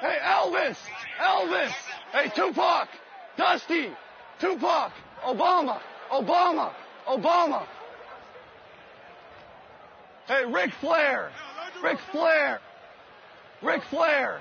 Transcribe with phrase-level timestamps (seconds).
[0.00, 0.76] Hey, Elvis!
[1.18, 1.72] Elvis!
[2.12, 2.88] Hey, Tupac!
[3.36, 3.90] Dusty!
[4.38, 4.92] Tupac!
[5.24, 5.80] Obama!
[6.10, 6.72] Obama!
[7.06, 7.66] Obama!
[10.26, 11.30] Hey, Ric Flair!
[11.82, 12.60] Ric Flair!
[13.62, 14.40] Ric Flair!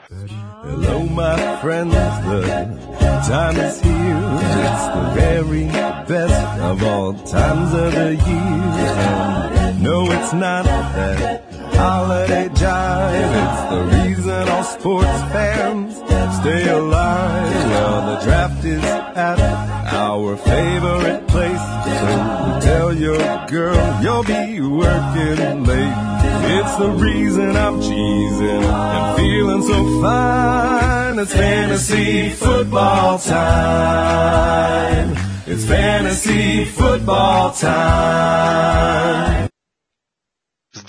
[0.62, 3.92] Hello, my friends, the time is here.
[3.92, 9.74] It's the very best of all times of the year.
[9.82, 11.49] No, it's not that
[11.80, 13.34] holiday jive.
[13.44, 15.96] It's the reason all sports fans
[16.40, 17.54] stay alive.
[17.72, 19.40] Well, the draft is at
[20.04, 21.66] our favorite place.
[22.02, 22.12] So
[22.68, 25.98] tell your girl you'll be working late.
[26.58, 31.20] It's the reason I'm cheesing and feeling so fine.
[31.20, 35.16] It's fantasy football time.
[35.46, 39.49] It's fantasy football time.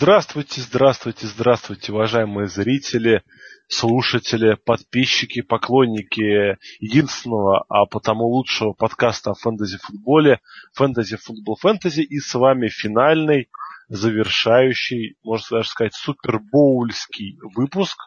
[0.00, 3.22] Здравствуйте, здравствуйте, здравствуйте, уважаемые зрители,
[3.68, 10.40] слушатели, подписчики, поклонники единственного, а потому лучшего подкаста о фэнтези-футболе,
[10.72, 13.50] фэнтези-футбол фэнтези, и с вами финальный,
[13.90, 17.98] завершающий, можно даже сказать, супербоульский выпуск,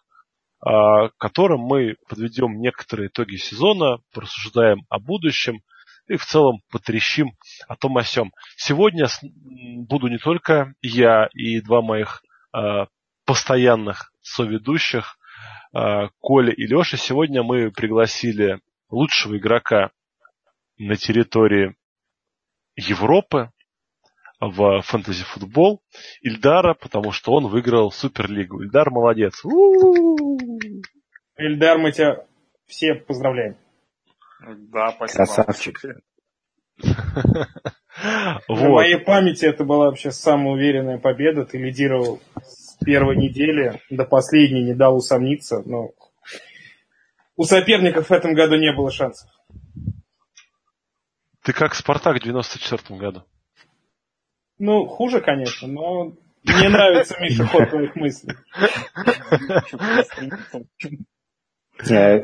[0.66, 5.62] а, которым мы подведем некоторые итоги сезона, порассуждаем о будущем
[6.08, 7.34] и в целом потрещим
[7.68, 8.32] о том о сём.
[8.56, 9.08] Сегодня
[9.88, 12.24] буду не только я и два моих
[12.56, 12.86] э,
[13.26, 15.18] постоянных соведущих,
[15.74, 16.98] э, Коля и Леша.
[16.98, 18.60] Сегодня мы пригласили
[18.90, 19.92] лучшего игрока
[20.78, 21.76] на территории
[22.76, 23.52] Европы
[24.40, 25.82] в фэнтези-футбол
[26.22, 28.62] Ильдара, потому что он выиграл Суперлигу.
[28.62, 29.44] Ильдар молодец.
[29.46, 30.40] У-у-у!
[31.38, 32.26] Ильдар, мы тебя
[32.68, 33.58] все поздравляем.
[34.46, 35.26] Да, спасибо.
[35.26, 35.82] Красавчик.
[38.48, 38.50] Вот.
[38.50, 41.46] моей памяти это была вообще самая уверенная победа.
[41.46, 45.62] Ты лидировал с первой недели до последней, не дал усомниться.
[45.64, 45.92] Но
[47.36, 49.30] у соперников в этом году не было шансов.
[51.44, 53.24] Ты как Спартак в 94 году.
[54.58, 56.14] Ну, хуже, конечно, но
[56.44, 58.36] мне нравится, Миша, ход твоих мыслей.
[61.90, 62.24] Э,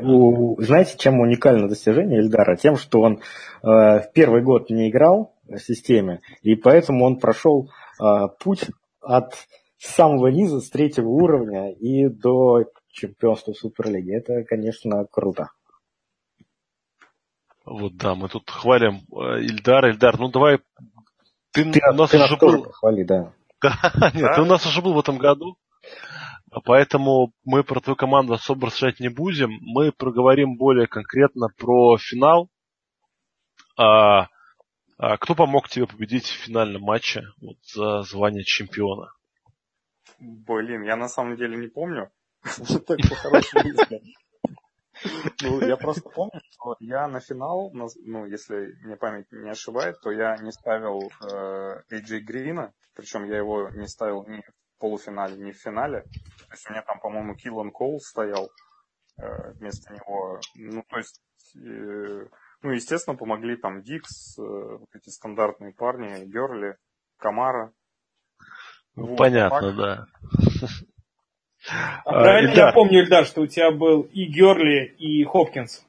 [0.58, 2.56] Знаете, чем уникально достижение Эльдара?
[2.56, 3.20] Тем, что он э,
[3.62, 8.04] в первый год не играл в системе, и поэтому он прошел э,
[8.38, 8.66] путь
[9.00, 9.34] от
[9.78, 14.16] самого низа, с третьего уровня и до чемпионства Суперлиги.
[14.16, 15.48] Это, конечно, круто.
[17.64, 19.90] Вот да, мы тут хвалим Ильдара.
[19.90, 20.58] Ильдар, ну давай,
[21.52, 23.32] ты, Ты, у нас ты уже был, похвали, да.
[23.60, 25.56] Да, нет, ты у нас уже был в этом году,
[26.64, 29.50] поэтому мы про твою команду особо рассуждать не будем.
[29.60, 32.48] Мы проговорим более конкретно про финал.
[33.76, 34.28] А,
[34.98, 39.12] а кто помог тебе победить в финальном матче вот, за звание чемпиона?
[40.18, 42.10] Блин, я на самом деле не помню.
[42.86, 43.62] Так по-хорошему.
[45.42, 49.96] Ну, я просто помню, что я на финал, на- ну, если мне память не ошибает,
[50.02, 55.36] то я не ставил э, AJ Грина, причем я его не ставил ни в полуфинале,
[55.36, 56.04] ни в финале.
[56.50, 58.50] То есть у меня там, по-моему, Киллан Коул стоял
[59.18, 60.40] э, вместо него.
[60.56, 61.22] Ну, то есть,
[61.54, 62.26] э,
[62.62, 66.76] ну, естественно, помогли там Дикс, э, вот эти стандартные парни, Герли,
[67.18, 67.72] Камара.
[68.96, 69.76] Ну, Вот, понятно, так.
[69.76, 70.06] да.
[72.04, 72.74] А А, правильно я Ильдар.
[72.74, 75.86] помню, Ильдар, что у тебя был и Герли, и Хопкинс.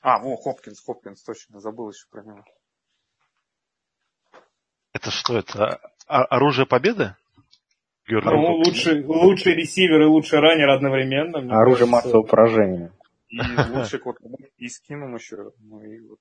[0.00, 2.42] А, во, Хопкинс, Хопкинс, точно, забыл еще про него.
[4.94, 5.80] Это что это?
[6.06, 7.14] А- оружие победы?
[8.10, 11.38] Ну, лучший, лучший ресивер и лучший раннер одновременно.
[11.38, 11.86] Оружие кажется.
[11.86, 12.92] массового поражения.
[13.28, 13.38] И
[13.72, 14.16] лучший кот,
[14.58, 15.52] и скинул еще.
[15.60, 16.18] Ну и вот.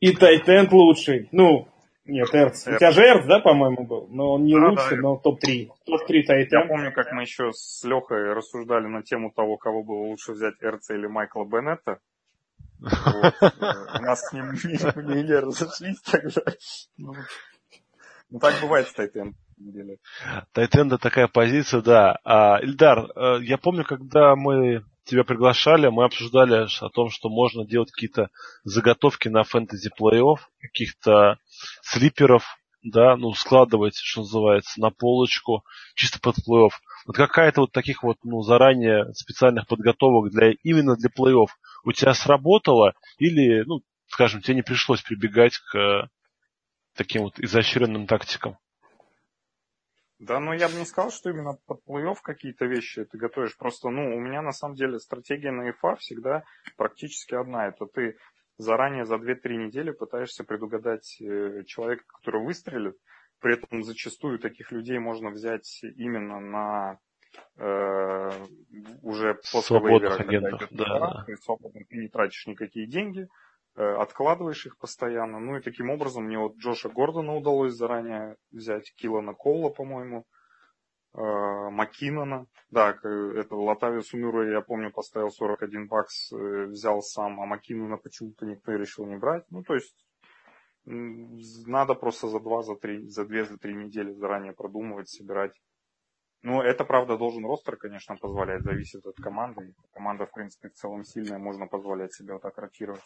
[0.00, 1.28] И Тайтенд лучший.
[1.32, 1.68] Ну,
[2.04, 2.66] нет, Эрц.
[2.66, 2.78] У Эрц.
[2.78, 4.08] тебя же Эрц, да, по-моему, был?
[4.08, 5.02] Но он не Да, лучший, да.
[5.02, 5.68] но топ-3.
[5.86, 6.68] Топ-3 Я Тайтенд.
[6.68, 10.94] помню, как мы еще с Лехой рассуждали на тему того, кого было лучше взять, Эрца
[10.94, 11.98] или Майкла Беннетта.
[12.80, 13.34] Вот.
[13.40, 14.46] Э, У нас с ним
[14.96, 16.42] мнения разошлись тогда.
[16.98, 17.12] Ну,
[18.30, 19.34] ну, так бывает с Тайтен.
[19.62, 19.98] Самом деле.
[20.52, 22.18] Тайтенда такая позиция, да.
[22.24, 27.66] А, Ильдар, э, я помню, когда мы тебя приглашали, мы обсуждали о том, что можно
[27.66, 28.28] делать какие-то
[28.64, 31.38] заготовки на фэнтези плей-офф, каких-то
[31.82, 32.44] слиперов,
[32.82, 36.72] да, ну, складывать, что называется, на полочку, чисто под плей-офф.
[37.06, 41.48] Вот какая-то вот таких вот, ну, заранее специальных подготовок для, именно для плей-офф
[41.84, 46.08] у тебя сработало или, ну, скажем, тебе не пришлось прибегать к э,
[46.94, 48.56] таким вот изощренным тактикам?
[50.22, 53.56] Да, но я бы не сказал, что именно под плей-офф какие-то вещи ты готовишь.
[53.56, 56.44] Просто, ну, у меня на самом деле стратегия на ИФА всегда
[56.76, 57.66] практически одна.
[57.66, 58.16] Это ты
[58.56, 62.96] заранее за 2-3 недели пытаешься предугадать э, человека, который выстрелит.
[63.40, 66.98] При этом зачастую таких людей можно взять именно на
[67.56, 68.30] э,
[69.02, 71.24] уже после Свободных вейвера, агентов, да, да.
[71.26, 73.26] ты свободно, ты не тратишь никакие деньги,
[73.74, 75.38] откладываешь их постоянно.
[75.38, 80.26] Ну и таким образом мне вот Джоша Гордона удалось заранее взять, Киллана Колла, по-моему,
[81.14, 82.46] э, Маккинона.
[82.70, 88.46] Да, это Латавиус Мюррей, я помню, поставил 41 бакс, э, взял сам, а Маккинона почему-то
[88.46, 89.44] никто решил не брать.
[89.50, 89.96] Ну, то есть
[90.84, 95.52] надо просто за два, за три, за две, за три недели заранее продумывать, собирать.
[96.42, 99.74] Ну, это, правда, должен ростер, конечно, позволять, зависит от команды.
[99.92, 103.04] Команда, в принципе, в целом сильная, можно позволять себе вот так ротировать.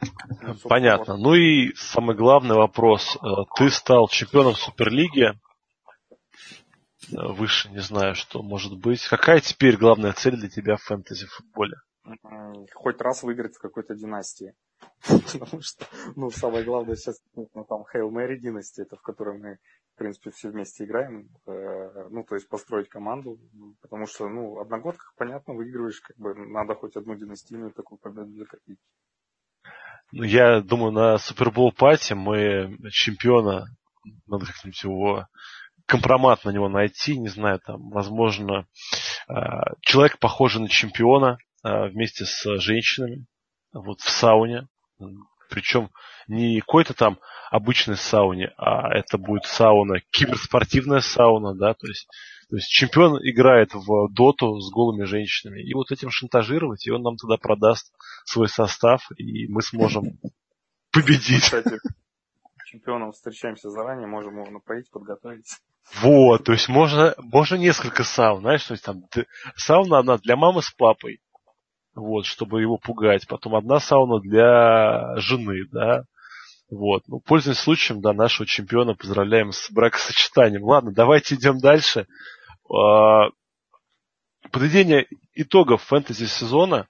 [0.00, 1.16] Собственно, Понятно.
[1.16, 3.16] Ну и самый главный вопрос.
[3.16, 5.32] Э, Ты стал чемпионом Суперлиги.
[7.12, 9.06] Э, Выше не знаю, что может быть.
[9.06, 11.76] Какая теперь главная цель для тебя в фэнтези-футболе?
[12.74, 14.54] Хоть раз выиграть в какой-то династии.
[15.06, 15.86] Потому что,
[16.16, 19.58] ну, самое главное сейчас, ну, там, Hail Mary династия, это в которой мы,
[19.94, 21.28] в принципе, все вместе играем.
[21.46, 23.38] Э, Ну, то есть построить команду.
[23.82, 28.78] Потому что, ну, одногодках, понятно, выигрываешь, как бы, надо хоть одну династийную такую победу закопить.
[30.12, 33.66] Ну, я думаю, на Супербол пати мы чемпиона,
[34.26, 35.26] надо как-нибудь его
[35.86, 38.66] компромат на него найти, не знаю, там, возможно,
[39.28, 39.34] э,
[39.82, 43.26] человек похожий на чемпиона э, вместе с женщинами,
[43.72, 44.66] вот в сауне,
[45.48, 45.90] причем
[46.26, 47.18] не какой-то там
[47.50, 52.08] обычной сауне, а это будет сауна, киберспортивная сауна, да, то есть,
[52.50, 57.02] то есть чемпион играет в доту с голыми женщинами, и вот этим шантажировать, и он
[57.02, 57.92] нам тогда продаст
[58.24, 60.18] свой состав, и мы сможем
[60.92, 61.44] победить.
[61.44, 61.78] Кстати,
[62.66, 65.58] чемпионом встречаемся заранее, можем его напоить, подготовить.
[66.02, 69.04] Вот, то есть можно, можно несколько саун, знаешь, то есть там
[69.56, 71.20] сауна одна для мамы с папой,
[71.94, 76.02] вот, чтобы его пугать, потом одна сауна для жены, да,
[76.70, 80.62] вот, ну, пользуясь случаем, да, нашего чемпиона поздравляем с бракосочетанием.
[80.62, 82.06] Ладно, давайте идем дальше.
[82.72, 83.30] А,
[84.50, 86.88] Подведение итогов фэнтези сезона.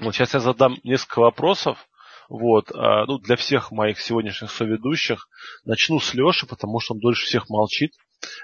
[0.00, 1.88] Вот сейчас я задам несколько вопросов.
[2.28, 5.28] Вот, а, ну, для всех моих сегодняшних соведущих.
[5.64, 7.92] Начну с Леши, потому что он дольше всех молчит.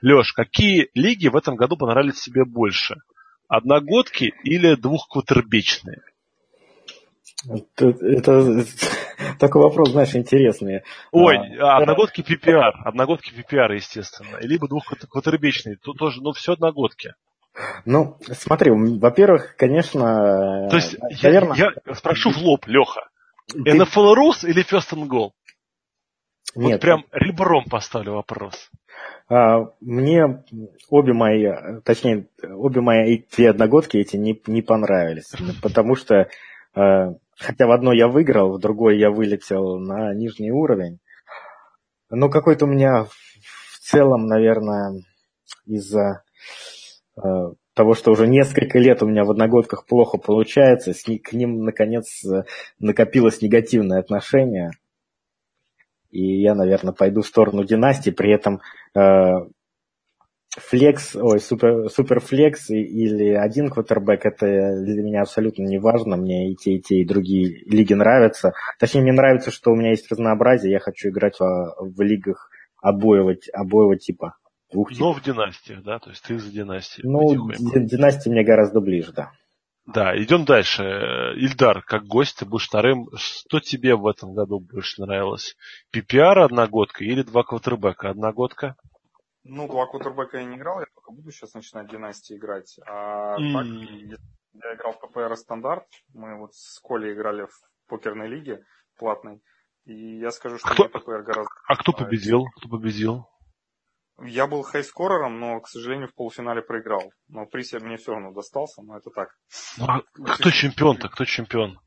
[0.01, 2.95] Леш, какие лиги в этом году понравились тебе больше?
[3.49, 6.01] Одногодки или двухквотербечные?
[7.49, 8.65] Это, это
[9.39, 10.83] такой вопрос, знаешь, интересный.
[11.11, 12.73] Ой, А, а, одногодки PPR.
[12.85, 14.39] Одногодки PPR, естественно.
[14.41, 15.77] Либо двухквотербечные.
[15.77, 17.15] Тут тоже, ну, все одногодки.
[17.85, 21.57] Ну, смотри, во-первых, конечно, То есть, э, я, наверное,
[21.87, 23.09] я спрошу в лоб, Леха.
[23.49, 25.31] ты- NFL Rus или First and Goal?
[26.55, 28.71] нет, Вот прям ребром поставлю вопрос.
[29.29, 30.45] а, мне
[30.89, 31.47] обе мои,
[31.85, 36.29] точнее, обе мои две одногодки эти не, не понравились, потому что,
[36.75, 40.99] хотя в одной я выиграл, в другой я вылетел на нижний уровень,
[42.11, 45.03] но какой-то у меня в целом, наверное,
[45.67, 46.23] из-за
[47.17, 47.21] э,
[47.75, 52.45] того, что уже несколько лет у меня в одногодках плохо получается, к ним, наконец, э,
[52.79, 54.71] накопилось негативное отношение.
[56.11, 58.61] И я, наверное, пойду в сторону династии, при этом
[58.95, 59.01] э,
[60.59, 64.47] флекс, ой, супер, суперфлекс и- или один квотербек, это
[64.83, 68.53] для меня абсолютно не важно, мне и те, и те, и другие лиги нравятся.
[68.79, 72.51] Точнее, мне нравится, что у меня есть разнообразие, я хочу играть во- в, лигах
[72.81, 74.37] обоего, обоего типа.
[74.73, 75.01] Двух типов.
[75.07, 77.07] Но в династиях, да, то есть ты за династией.
[77.09, 77.51] Ну,
[77.87, 79.31] династия мне гораздо ближе, да.
[79.87, 80.83] Да, идем дальше.
[81.37, 83.09] Ильдар, как гость, ты будешь вторым.
[83.17, 85.57] Что тебе в этом году больше нравилось?
[85.95, 88.77] PPR одногодка или два квотербека одногодка?
[89.45, 92.79] Ну, два кутербека я не играл, я только буду сейчас начинать династии играть.
[92.87, 93.53] А М.
[93.53, 94.21] так,
[94.55, 98.65] я играл в ППР стандарт, мы вот с Колей играли в покерной лиге
[98.97, 99.43] платной,
[99.85, 101.51] и я скажу, что Кто- мне ППР гораздо...
[101.67, 102.45] А кто победил?
[102.57, 103.27] Кто победил?
[104.21, 107.13] Я был хейскорером, но, к сожалению, в полуфинале проиграл.
[107.29, 109.31] Но приз мне все равно достался, но это так.
[109.79, 110.03] Ну, а
[110.35, 111.09] кто чемпион-то?
[111.09, 111.81] Кто чемпион?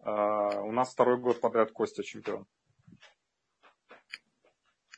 [0.00, 2.46] А, у нас второй год подряд Костя чемпион.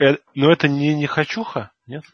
[0.01, 2.05] Э, ну это не не хочуха, нет?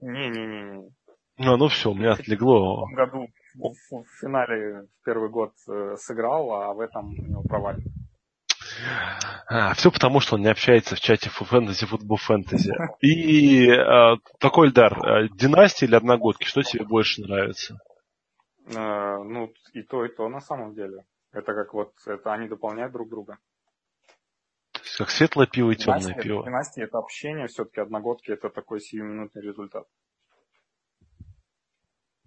[0.00, 0.90] Не-не-не.
[1.38, 2.80] Ну, ну все, у меня В отлегло.
[2.86, 7.22] том году в, в- в финале в первый год э, сыграл, а в этом у
[7.22, 7.84] него провалил.
[9.48, 12.72] А, все потому, что он не общается в чате фэнтези, футбол фэнтези.
[13.00, 17.78] И э, такой Ильдар, э, династия или одногодки, что тебе больше нравится?
[18.68, 21.04] Э, ну, и то, и то на самом деле.
[21.32, 23.38] Это как вот, это они дополняют друг друга.
[25.00, 26.44] Как светлое пиво и темное Династия, пиво.
[26.44, 29.86] династия это общение, все-таки одногодки это такой сиюминутный результат.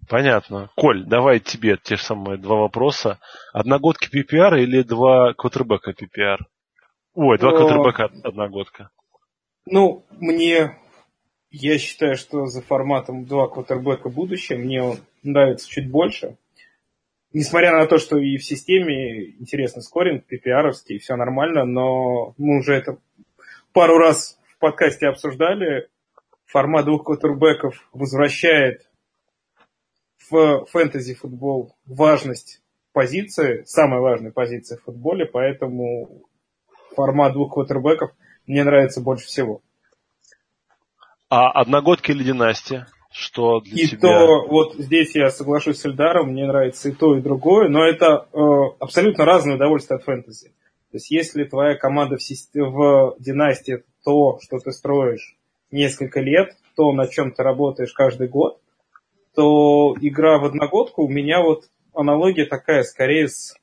[0.08, 0.72] Понятно.
[0.74, 3.20] Коль, давай тебе те же самые два вопроса.
[3.52, 6.38] Одногодки PPR или два квотербека PPR?
[7.12, 8.90] Ой, два квотербека одногодка.
[9.66, 10.76] Ну, мне
[11.50, 14.58] Я считаю, что за форматом два квотербека будущее.
[14.58, 16.38] Мне он нравится чуть больше.
[17.34, 22.60] Несмотря на то, что и в системе интересный скоринг, PPR, и все нормально, но мы
[22.60, 22.98] уже это
[23.72, 25.88] пару раз в подкасте обсуждали.
[26.46, 28.88] Формат двух квотербеков возвращает
[30.30, 32.62] в фэнтези футбол важность
[32.92, 36.22] позиции, самая важная позиция в футболе, поэтому
[36.94, 38.12] формат двух квотербеков
[38.46, 39.60] мне нравится больше всего.
[41.28, 42.86] А одногодки или династия?
[43.16, 44.00] Что для и тебя?
[44.00, 48.26] то, вот здесь я соглашусь с Эльдаром, мне нравится и то, и другое, но это
[48.32, 48.38] э,
[48.80, 50.48] абсолютно разное удовольствие от фэнтези.
[50.48, 55.36] То есть если твоя команда в, системе, в династии то, что ты строишь
[55.70, 58.60] несколько лет, то, на чем ты работаешь каждый год,
[59.36, 63.56] то игра в одногодку у меня вот аналогия такая, скорее с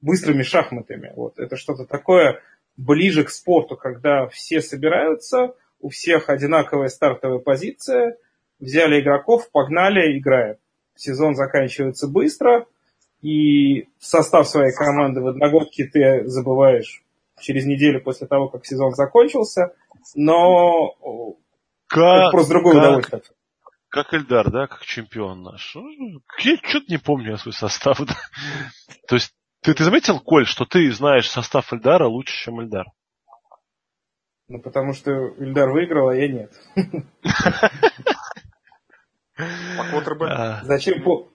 [0.00, 1.12] быстрыми шахматами.
[1.16, 2.40] Вот это что-то такое
[2.76, 8.16] ближе к спорту, когда все собираются, у всех одинаковая стартовая позиция,
[8.62, 10.56] взяли игроков, погнали, играем.
[10.94, 12.66] Сезон заканчивается быстро,
[13.20, 17.02] и состав своей команды в одногодке ты забываешь
[17.40, 19.74] через неделю после того, как сезон закончился,
[20.14, 20.94] но
[21.88, 23.22] как, это просто другое как, удовольствие.
[23.88, 25.74] Как Эльдар, да, как чемпион наш.
[25.74, 28.00] Ну, я что-то не помню свой состав.
[28.06, 28.14] Да.
[29.08, 32.86] То есть ты, ты заметил, Коль, что ты знаешь состав Эльдара лучше, чем Эльдар?
[34.48, 36.52] Ну, потому что Ильдар выиграл, а я нет.
[39.36, 41.28] А Зачем по...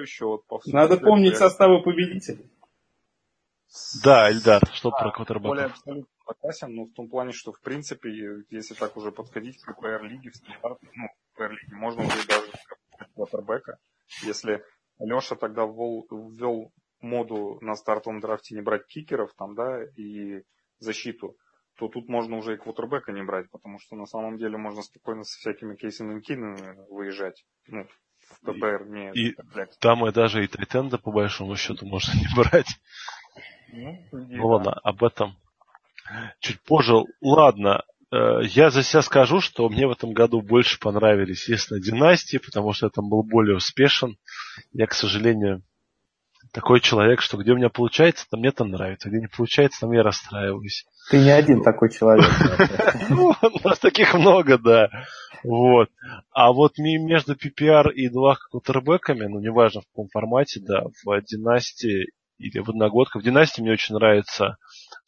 [0.00, 2.50] еще вот по Надо помнить составы победителей.
[4.02, 5.48] Да, Эльдар, что про квотербека?
[5.48, 8.10] Более абсолютно согласен, но в том плане, что в принципе,
[8.48, 12.52] если так уже подходить к ПР-лиге, в стандарт, ну, ПР-лиге, можно уже даже
[13.14, 13.78] квотербека.
[14.22, 14.64] Если
[14.98, 20.42] Леша тогда ввел, ввел моду на стартовом драфте не брать кикеров там, да, и
[20.78, 21.36] защиту,
[21.76, 25.24] то тут можно уже и квотербека не брать, потому что на самом деле можно спокойно
[25.24, 27.44] со всякими кейсами кинами выезжать.
[27.68, 27.86] Ну,
[28.30, 29.12] в ППР не...
[29.12, 29.36] И
[29.80, 32.68] там и даже и Тайтенда по большому счету можно не брать.
[33.72, 35.36] Ну, ну ладно, об этом
[36.40, 36.94] чуть позже.
[37.20, 42.38] Ладно, э, я за себя скажу, что мне в этом году больше понравились, естественно, династии,
[42.38, 44.16] потому что я там был более успешен.
[44.72, 45.62] Я, к сожалению,
[46.56, 49.92] такой человек, что где у меня получается, там мне там нравится, где не получается, там
[49.92, 50.86] я расстраиваюсь.
[51.10, 52.24] Ты не один такой человек.
[53.10, 54.88] Ну, у нас таких много, да.
[55.44, 55.90] Вот.
[56.32, 62.06] А вот между PPR и два квотербеками, ну, неважно в каком формате, да, в династии
[62.38, 63.20] или в одногодках.
[63.20, 64.56] В династии мне очень нравятся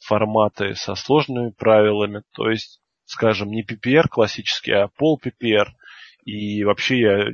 [0.07, 5.69] форматы со сложными правилами, то есть, скажем, не PPR классический, а пол PPR.
[6.27, 7.25] И вообще я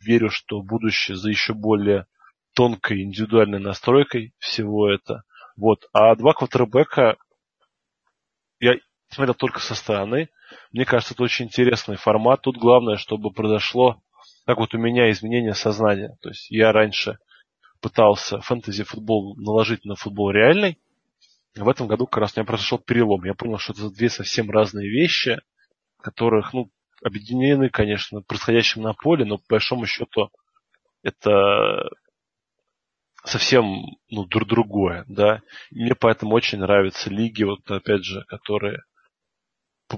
[0.00, 2.06] верю, что будущее за еще более
[2.54, 5.22] тонкой индивидуальной настройкой всего это.
[5.56, 5.86] Вот.
[5.92, 7.16] А два квотербека
[8.60, 8.74] я
[9.08, 10.30] смотрел только со стороны.
[10.72, 12.42] Мне кажется, это очень интересный формат.
[12.42, 14.00] Тут главное, чтобы произошло,
[14.46, 16.16] как вот у меня изменение сознания.
[16.20, 17.18] То есть я раньше
[17.80, 20.78] пытался фэнтези-футбол наложить на футбол реальный.
[21.54, 23.24] В этом году как раз у меня произошел перелом.
[23.24, 25.40] Я понял, что это две совсем разные вещи,
[26.00, 26.70] которых, ну,
[27.02, 30.30] объединены, конечно, происходящим на поле, но по большому счету
[31.02, 31.90] это
[33.24, 35.40] совсем ну, друг другое, да.
[35.70, 38.82] Мне поэтому очень нравятся лиги, вот опять же, которые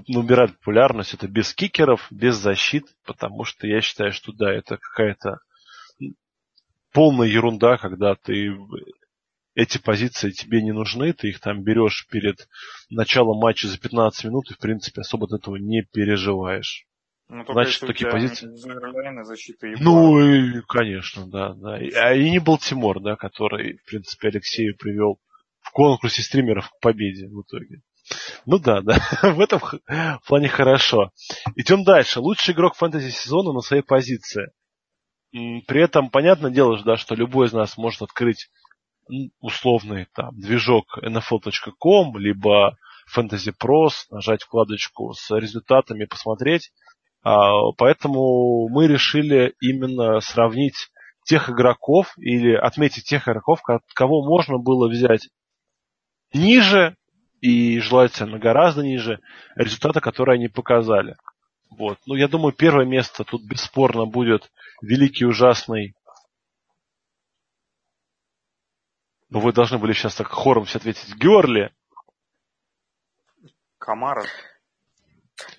[0.07, 5.39] набирают популярность, это без кикеров, без защит, потому что я считаю, что да, это какая-то
[6.91, 8.55] полная ерунда, когда ты
[9.55, 12.47] эти позиции тебе не нужны, ты их там берешь перед
[12.89, 16.86] началом матча за 15 минут и, в принципе, особо от этого не переживаешь.
[17.29, 18.47] Ну, Значит, такие позиции.
[19.23, 21.81] Защиты ну, и, конечно, да, да.
[21.81, 25.19] И, а и не Балтимор, да, который, в принципе, Алексею привел
[25.59, 27.81] в конкурсе стримеров к победе в итоге.
[28.45, 29.59] Ну да, да, в этом
[30.25, 31.11] плане хорошо.
[31.55, 32.21] Идем дальше.
[32.21, 34.51] Лучший игрок фэнтези сезона на своей позиции.
[35.31, 38.49] При этом, понятное дело, да, что любой из нас может открыть
[39.39, 42.77] условный там движок nfl.com, либо
[43.13, 46.71] Fantasy Pros, нажать вкладочку с результатами, посмотреть.
[47.27, 50.87] А, поэтому мы решили именно сравнить
[51.25, 53.59] тех игроков или отметить тех игроков,
[53.93, 55.27] кого можно было взять
[56.33, 56.95] ниже
[57.41, 59.19] и желательно гораздо ниже
[59.55, 61.17] результата, которые они показали.
[61.69, 61.97] Вот.
[62.05, 64.49] Ну, я думаю, первое место тут бесспорно будет
[64.81, 65.95] великий ужасный.
[69.27, 71.13] Но вы должны были сейчас так хором все ответить.
[71.17, 71.75] Герли.
[73.79, 74.23] Камара.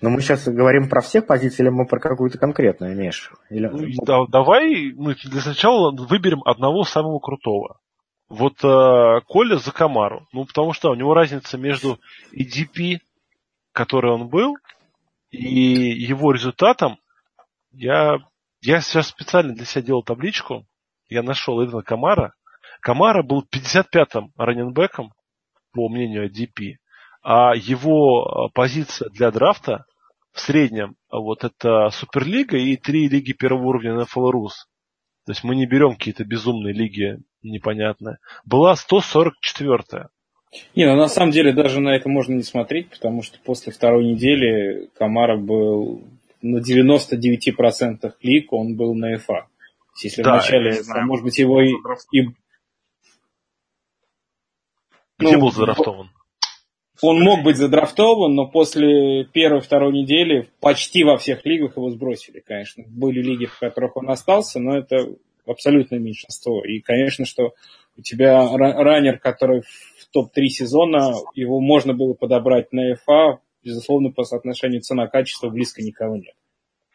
[0.01, 3.31] Но мы сейчас говорим про всех позиций, или мы про какую-то конкретную имеешь?
[3.49, 3.67] Или...
[3.67, 7.79] Ну, да, давай мы для начала выберем одного самого крутого.
[8.27, 10.27] Вот э, Коля за Камару.
[10.33, 11.99] Ну, потому что у него разница между
[12.31, 12.99] EDP,
[13.71, 14.55] который он был,
[15.31, 16.99] И его результатом
[17.71, 18.17] я,
[18.61, 20.65] я сейчас специально для себя делал табличку.
[21.07, 22.33] Я нашел Эдвина Камара.
[22.81, 25.13] Камара был 55-м раненбеком,
[25.71, 26.77] по мнению IDP.
[27.21, 29.85] А его а, позиция для драфта
[30.31, 34.67] в среднем вот это Суперлига и три лиги первого уровня на Рус.
[35.25, 38.17] То есть мы не берем какие-то безумные лиги непонятные.
[38.45, 40.09] Была 144-я.
[40.75, 44.05] Не, ну на самом деле даже на это можно не смотреть, потому что после второй
[44.05, 46.01] недели Камара был
[46.41, 49.47] на 99% лиг, он был на ФА.
[50.01, 51.73] Если да, вначале, знаю, может быть, его и...
[52.11, 52.27] и...
[55.19, 56.09] Где ну, был задрафтован?
[57.01, 62.83] Он мог быть задрафтован, но после первой-второй недели почти во всех лигах его сбросили, конечно.
[62.87, 65.15] Были лиги, в которых он остался, но это
[65.45, 66.63] абсолютное меньшинство.
[66.65, 67.53] И, конечно, что
[67.97, 74.23] у тебя раннер, который в топ-3 сезона, его можно было подобрать на ФА, безусловно, по
[74.23, 76.35] соотношению цена-качество близко никого нет.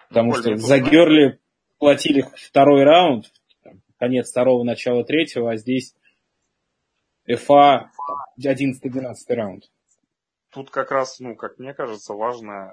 [0.08, 1.38] Потому что за Герли
[1.78, 3.32] платили второй раунд,
[3.98, 5.94] конец второго, начало третьего, а здесь
[7.26, 7.90] ФА
[8.38, 9.64] 11-12 раунд
[10.54, 12.72] тут как раз, ну, как мне кажется, важно,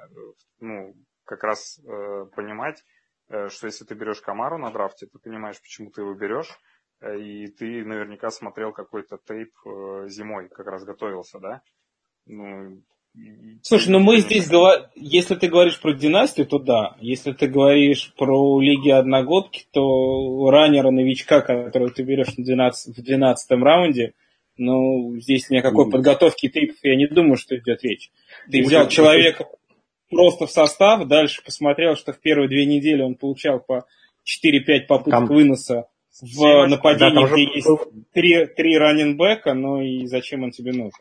[0.59, 0.93] ну,
[1.25, 2.83] как раз э, понимать,
[3.29, 6.57] э, что если ты берешь Камару на драфте, ты понимаешь, почему ты его берешь,
[7.01, 11.61] э, и ты наверняка смотрел какой-то тейп э, зимой, как раз готовился, да?
[12.25, 12.83] Ну,
[13.61, 16.95] Слушай, ну мы здесь говорим, если ты говоришь про династию, то да.
[17.01, 23.03] Если ты говоришь про лиги одногодки, то раннера новичка, которого ты берешь в 12, в
[23.03, 24.13] 12 раунде,
[24.57, 25.91] ну, здесь никакой mm.
[25.91, 28.11] подготовки трипов я не думаю, что идет речь.
[28.49, 29.47] Ты взял человека
[30.09, 33.85] просто в состав, дальше посмотрел, что в первые две недели он получал по
[34.25, 35.25] 4-5 попыток там...
[35.25, 35.87] выноса
[36.21, 37.67] в нападении, да, где есть
[38.13, 40.91] три, три раненбека, ну и зачем он тебе нужен?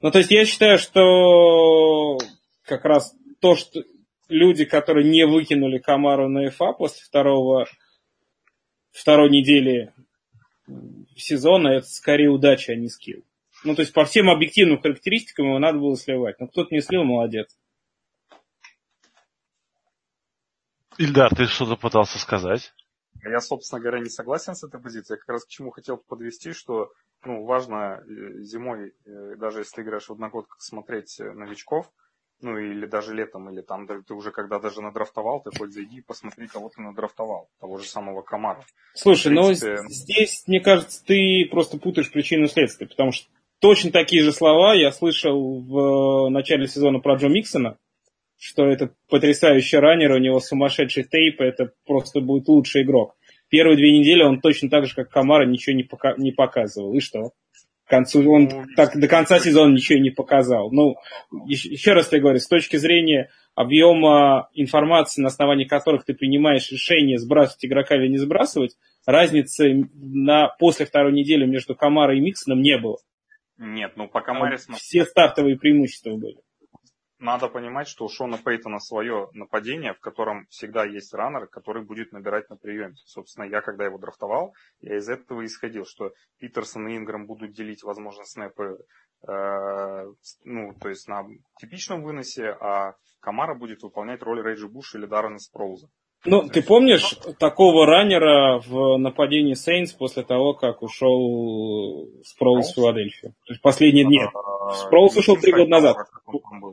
[0.00, 2.18] Ну, то есть я считаю, что
[2.62, 3.82] как раз то, что
[4.28, 7.66] люди, которые не выкинули Камару на ФА после второго,
[8.92, 9.92] второй недели
[11.16, 13.22] сезона это скорее удача, а не скилл.
[13.64, 16.40] Ну, то есть по всем объективным характеристикам его надо было сливать.
[16.40, 17.56] Но кто-то не слил, молодец.
[20.98, 22.72] Ильдар, ты что-то пытался сказать?
[23.22, 25.16] Я, собственно говоря, не согласен с этой позицией.
[25.16, 26.90] Я как раз к чему хотел подвести, что
[27.24, 31.90] ну, важно э, зимой, э, даже если ты играешь в одногодках, смотреть э, новичков,
[32.42, 36.02] ну или даже летом, или там ты уже когда даже надрафтовал, ты хоть зайди и
[36.02, 38.64] посмотри, кого ты надрафтовал, того же самого Камара.
[38.94, 39.82] Слушай, ну, принципе...
[39.82, 43.28] но здесь, мне кажется, ты просто путаешь причину и следствие, потому что
[43.60, 47.78] точно такие же слова я слышал в начале сезона про Джо Миксона,
[48.38, 53.14] что это потрясающий раннер, у него сумасшедший тейп, это просто будет лучший игрок.
[53.48, 56.94] Первые две недели он точно так же, как Камара, ничего не, пока- не показывал.
[56.94, 57.32] И что?
[57.90, 60.70] Концу он так до конца сезона ничего не показал.
[60.72, 60.96] Ну,
[61.46, 67.18] еще раз я говорю, с точки зрения объема информации, на основании которых ты принимаешь решение,
[67.18, 72.78] сбрасывать игрока или не сбрасывать, разницы на, после второй недели между Камарой и Миксоном не
[72.78, 72.96] было.
[73.58, 74.56] Нет, ну по Камаре...
[74.56, 76.38] Все стартовые преимущества были
[77.20, 82.12] надо понимать, что у Шона Пейтона свое нападение, в котором всегда есть раннер, который будет
[82.12, 82.94] набирать на приеме.
[83.04, 87.82] Собственно, я когда его драфтовал, я из этого исходил, что Питерсон и Инграм будут делить,
[87.82, 88.78] возможно, снэпы
[89.28, 90.06] э,
[90.44, 91.26] ну, то есть на
[91.60, 95.88] типичном выносе, а Камара будет выполнять роль Рейджи Буша или Даррена Спроуза.
[96.26, 103.32] Ну, ты помнишь такого раннера в нападении Сейнс после того, как ушел Спроулс в Филадельфию?
[103.46, 104.04] То есть последние...
[104.04, 104.28] Нет,
[104.74, 105.96] Спроулс ушел три года назад.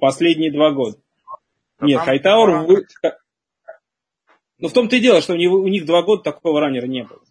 [0.02, 0.98] Последние два года.
[1.80, 2.86] Нет, Хайтауэр...
[4.60, 7.22] Ну, в том-то и дело, что у них два года такого раннера не было.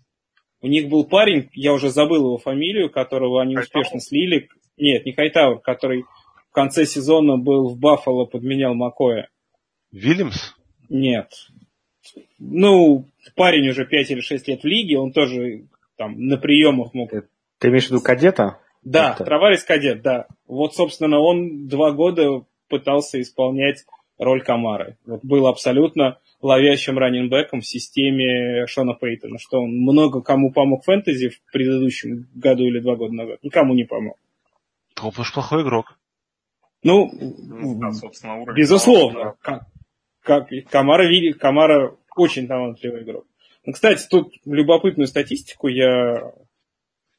[0.63, 4.49] У них был парень, я уже забыл его фамилию, которого они успешно слили.
[4.79, 6.05] Нет, не Хайтауэр, который
[6.49, 9.29] в конце сезона был в Баффало, подменял Макоя.
[9.91, 10.55] Вильямс?
[10.89, 11.31] Нет
[12.39, 15.65] ну, парень уже 5 или 6 лет в лиге, он тоже
[15.97, 17.11] там на приемах мог...
[17.59, 18.59] Ты имеешь в виду кадета?
[18.85, 19.25] Да, Это...
[19.25, 20.27] Траварис кадет, да.
[20.47, 23.85] Вот, собственно, он два года пытался исполнять
[24.19, 24.97] роль Камары.
[25.07, 30.87] Вот был абсолютно ловящим раненбеком в системе Шона Пейтона, что он много кому помог в
[30.87, 33.39] фэнтези в предыдущем году или два года назад.
[33.43, 34.17] Никому не помог.
[35.03, 35.99] Он плохой игрок.
[36.83, 37.91] Ну, ну да,
[38.55, 39.35] безусловно.
[39.45, 39.67] Да
[40.27, 43.27] как Камара, Камара очень талантливый игрок.
[43.65, 46.33] Ну, кстати, тут любопытную статистику я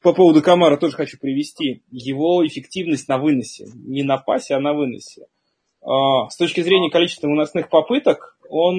[0.02, 1.82] по поводу Камара тоже хочу привести.
[1.90, 3.66] Его эффективность на выносе.
[3.74, 5.26] Не на пасе, а на выносе.
[5.82, 8.76] А, с точки зрения количества выносных попыток, он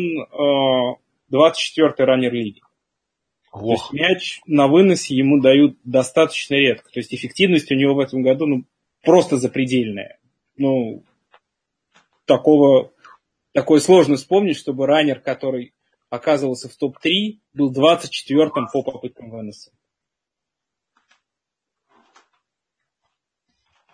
[1.31, 2.61] 24-й а, раннер лиги.
[3.51, 3.61] Ох.
[3.61, 6.91] То есть мяч на выносе ему дают достаточно редко.
[6.91, 8.63] То есть эффективность у него в этом году ну,
[9.03, 10.19] просто запредельная.
[10.55, 11.03] Ну,
[12.25, 12.91] такого,
[13.53, 15.73] такое сложно вспомнить, чтобы раннер, который
[16.09, 19.71] оказывался в топ-3, был 24-м по попыткам выноса.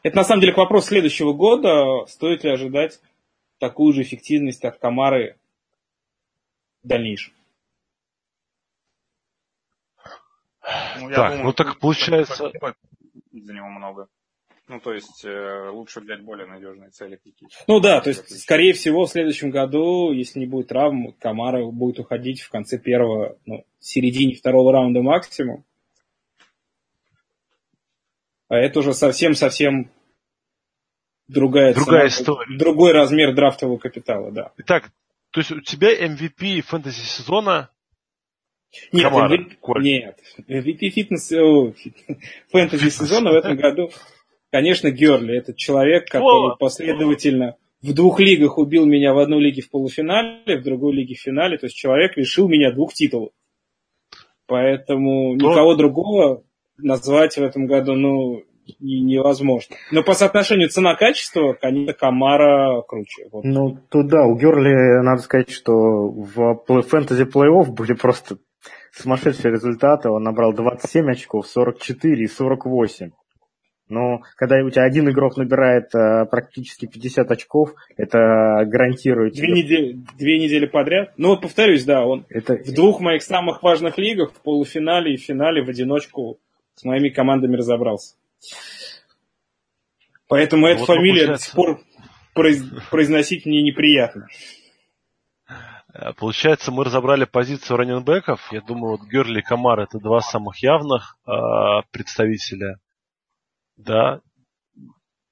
[0.03, 2.05] Это на самом деле к вопросу следующего года.
[2.05, 3.01] Стоит ли ожидать
[3.57, 5.37] такую же эффективность от Камары
[6.83, 7.33] в дальнейшем?
[10.99, 12.51] Ну, я Так, думаю, ну так получается-
[13.31, 14.07] за него много.
[14.67, 17.56] Ну, то есть, э, лучше взять более надежные цели какие-то.
[17.67, 21.99] Ну да, то есть, скорее всего, в следующем году, если не будет травм, Камара будет
[21.99, 25.63] уходить в конце первого, ну, середине второго раунда максимум.
[28.47, 29.91] А это уже совсем-совсем
[31.28, 32.58] другая, Другая цена, история.
[32.58, 34.51] другой размер драфтового капитала, да.
[34.58, 34.91] Итак,
[35.32, 37.69] то есть у тебя MVP фэнтези сезона
[38.91, 41.73] Нет, Камара, MVP, нет, MVP фитнес, о,
[42.51, 43.91] фэнтези сезона в этом году,
[44.55, 45.37] конечно, Герли.
[45.37, 46.55] Это человек, который О!
[46.57, 51.19] последовательно в двух лигах убил меня в одной лиге в полуфинале, в другой лиге в
[51.19, 51.57] финале.
[51.57, 53.31] То есть человек лишил меня двух титулов.
[54.47, 56.43] Поэтому То- никого другого
[56.77, 59.75] назвать в этом году, ну, и невозможно.
[59.91, 63.27] Но по соотношению цена-качество, конечно, Камара круче.
[63.33, 63.43] Вот.
[63.43, 68.37] Ну, туда, у Герли, надо сказать, что в фэнтези плей-офф были просто
[68.93, 70.09] сумасшедшие результаты.
[70.09, 73.11] Он набрал 27 очков, 44 и 48.
[73.87, 79.53] Но когда у тебя один игрок набирает э, практически 50 очков, это гарантирует Две, тебе-
[79.61, 81.13] недели, две недели подряд.
[81.17, 85.17] Ну вот повторюсь, да, он Это, в двух моих самых важных лигах, в полуфинале и
[85.17, 86.39] в финале в одиночку
[86.73, 88.15] с моими командами разобрался.
[90.27, 91.79] Поэтому эту Вот, ну, фамилию до получается- сих пор
[92.35, 94.27] произ- произносить мне неприятно.
[95.93, 98.51] Э, Получается, мы разобрали позицию раненбеков.
[98.51, 101.31] Я думаю, вот Герли и Камар это два самых явных э,
[101.91, 102.77] представителя.
[103.77, 104.21] Да.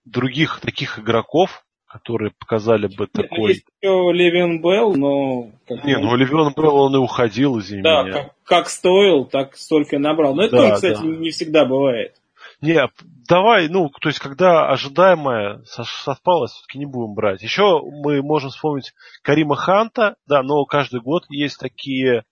[0.05, 3.49] Других таких игроков, которые показали бы Нет, ну, такой...
[3.53, 5.51] Есть еще Левин Белл, но...
[5.67, 8.13] как Не, бы, ну Левион Белл, он и уходил, извини да, меня.
[8.13, 10.35] как, как стоил, так столько и набрал.
[10.35, 11.07] Но это Да, тоже, кстати, да.
[11.07, 12.15] не всегда бывает.
[12.61, 12.89] Не,
[13.27, 17.41] давай, ну, то есть, когда ожидаемое со- совпало, все-таки не будем брать.
[17.43, 22.23] Еще мы можем вспомнить Карима Ханта, да, но каждый год есть такие э,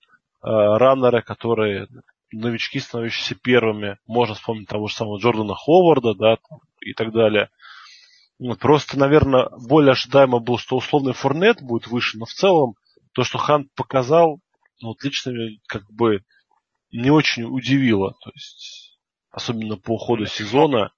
[0.41, 1.88] раннеры, которые
[2.32, 3.98] новички, становящиеся первыми.
[4.08, 6.38] Можно вспомнить того же самого Джордана Ховарда, да,
[6.80, 7.50] и так далее.
[8.60, 12.76] Просто, наверное, более ожидаемо было, что условный Форнет будет выше, но в целом
[13.13, 14.39] то, что Хант показал,
[14.82, 15.32] ну, вот лично
[15.67, 16.24] как бы
[16.91, 18.15] не очень удивило.
[18.24, 20.91] То есть, особенно по ходу сезона.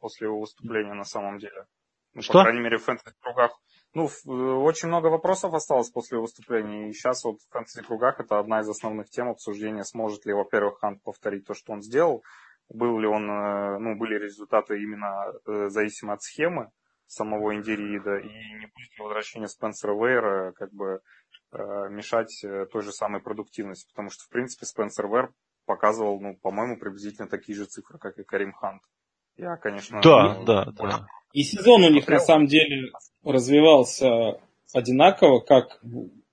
[0.00, 1.66] После его выступления на самом деле.
[2.14, 2.32] Ну, Что?
[2.32, 3.52] по крайней мере, в фэнтези-кругах.
[3.96, 6.90] Ну, э, очень много вопросов осталось после выступления.
[6.90, 9.84] И сейчас вот в фэнтези-кругах это одна из основных тем обсуждения.
[9.84, 12.22] Сможет ли, во-первых, Хант повторить то, что он сделал.
[12.68, 16.70] Был ли он, э, ну, были результаты именно э, зависимы от схемы
[17.06, 18.18] самого индирида.
[18.18, 21.00] И не будет ли возвращение Спенсера Вейра как бы
[21.52, 23.88] мешать той же самой продуктивности.
[23.92, 25.32] Потому что, в принципе, Спенсер Вейр
[25.64, 28.82] показывал, ну, по-моему, приблизительно такие же цифры, как и Карим Хант.
[29.36, 31.06] Я, конечно, Да, ну, да, да.
[31.36, 34.40] И сезон у них на самом деле развивался
[34.72, 35.78] одинаково, как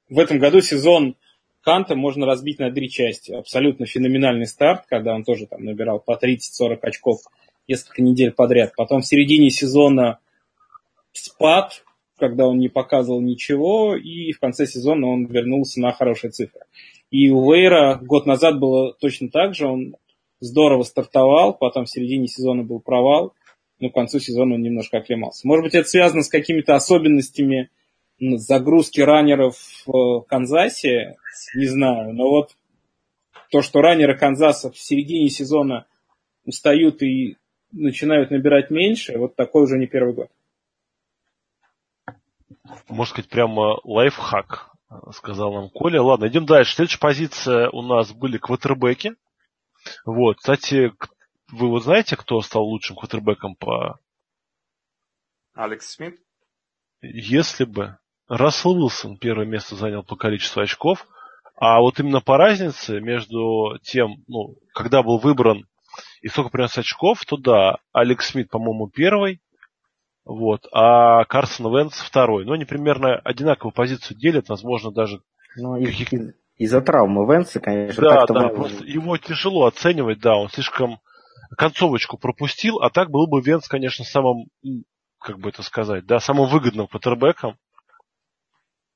[0.08, 1.18] в этом году сезон
[1.62, 3.34] Канта можно разбить на три части.
[3.34, 7.20] Абсолютно феноменальный старт, когда он тоже там набирал по 30-40 очков
[7.68, 8.76] несколько недель подряд.
[8.78, 10.20] Потом в середине сезона
[11.12, 11.84] спад,
[12.18, 16.62] когда он не показывал ничего, и в конце сезона он вернулся на хорошие цифры.
[17.12, 19.98] И у Вейра год назад было точно так же, он
[20.39, 23.34] здорово стартовал, потом в середине сезона был провал,
[23.84, 25.46] но к концу сезона он немножко оклемался.
[25.46, 27.69] Может быть, это связано с какими-то особенностями
[28.17, 31.17] загрузки раннеров в Канзасе,
[31.54, 32.56] не знаю, но вот
[33.52, 35.86] то, что раннеры Канзаса в середине сезона
[36.46, 37.36] устают и
[37.74, 40.30] начинают набирать меньше, вот такой уже не первый год.
[42.88, 44.72] Можно сказать, прямо лайфхак,
[45.12, 46.02] сказал нам Коля.
[46.02, 46.76] Ладно, идем дальше.
[46.76, 49.15] Следующая позиция у нас были квотербеки.
[50.06, 50.93] Вот, кстати,
[51.52, 54.00] вы вот знаете, кто стал лучшим квотербеком по...
[55.54, 56.20] Алекс Смит.
[57.02, 61.06] Если бы Рассел Уилсон первое место занял по количеству очков,
[61.56, 65.68] а вот именно по разнице между тем, ну, когда был выбран
[66.22, 69.42] и сколько принес очков, то да, Алекс Смит, по-моему, первый,
[70.26, 72.46] вот, а Карсон Венс второй.
[72.46, 75.22] Но они примерно одинаковую позицию делят, возможно, даже
[75.58, 80.36] ну, каких- из- из-за травмы Венса, конечно, Да, да, мы- просто его тяжело оценивать, да,
[80.36, 81.00] он слишком
[81.58, 84.48] концовочку пропустил, а так был бы Венс, конечно, самым,
[85.20, 87.58] как бы это сказать, да, самым выгодным квотербеком.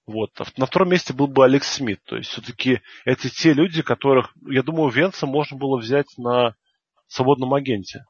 [0.05, 0.29] Вот.
[0.39, 1.99] А на втором месте был бы Алекс Смит.
[2.05, 6.55] То есть все-таки это те люди, которых, я думаю, Венса можно было взять на
[7.07, 8.05] свободном агенте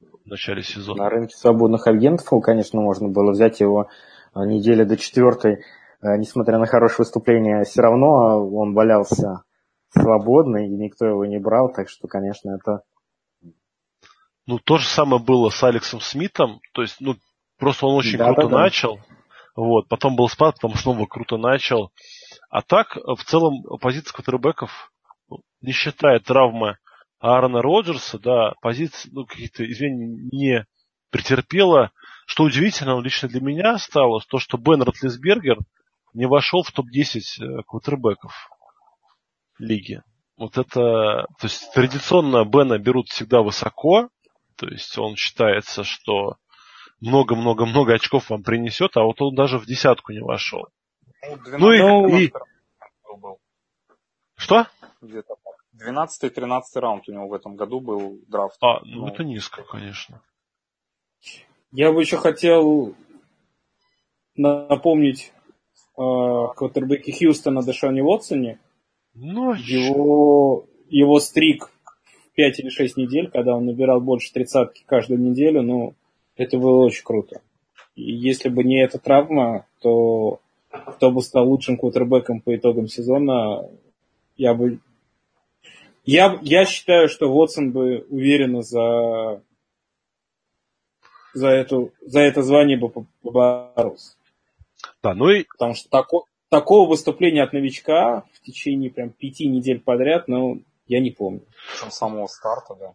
[0.00, 1.04] в начале сезона.
[1.04, 3.88] На рынке свободных агентов, конечно, можно было взять его
[4.32, 5.54] а недели до четвертой,
[6.02, 9.42] э, несмотря на хорошее выступление, все равно он валялся
[9.90, 12.82] свободный, и никто его не брал, так что, конечно, это...
[14.50, 17.14] Ну, то же самое было с Алексом Смитом, то есть, ну,
[17.56, 18.62] просто он очень да, круто да, да.
[18.64, 18.98] начал,
[19.54, 21.92] вот, потом был спад, потом снова круто начал.
[22.48, 24.92] А так, в целом, позиция квотербеков,
[25.60, 26.78] не считая травмы
[27.20, 30.66] Аарона Роджерса, да, позиция, ну, каких-то извини, не
[31.10, 31.92] претерпела.
[32.26, 35.58] Что удивительно лично для меня стало, то, что Бен Ротлисбергер
[36.12, 38.32] не вошел в топ-10 э, квотербеков
[39.60, 40.02] лиги.
[40.36, 40.72] Вот это,
[41.38, 44.08] то есть традиционно Бена берут всегда высоко,
[44.60, 46.36] то есть он считается, что
[47.00, 50.68] много-много-много очков вам принесет, а вот он даже в десятку не вошел.
[51.26, 52.32] Ну, ну и, и...
[54.36, 54.66] Что?
[55.00, 55.36] Где-то
[55.82, 58.62] 12-13 раунд у него в этом году был драфт.
[58.62, 60.20] А, ну, ну это низко, конечно.
[61.72, 62.94] Я бы еще хотел
[64.34, 65.32] напомнить
[65.96, 66.02] э,
[66.54, 68.58] квотербеке Хьюстона Дэшоне Уотсоне.
[69.14, 71.70] Ну, его, его стрик
[72.34, 75.94] 5 или 6 недель, когда он набирал больше тридцатки каждую неделю, ну,
[76.36, 77.40] это было очень круто.
[77.96, 80.40] И если бы не эта травма, то
[80.70, 83.68] кто бы стал лучшим квотербеком по итогам сезона,
[84.36, 84.78] я бы...
[86.04, 89.42] Я, я считаю, что Уотсон бы уверенно за
[91.34, 94.16] за, эту, за это звание бы поборолся.
[95.02, 95.44] Да, ну и...
[95.44, 101.00] Потому что тако, такого выступления от новичка в течение прям пяти недель подряд, ну, я
[101.00, 101.46] не помню.
[101.74, 102.94] С самого старта, да.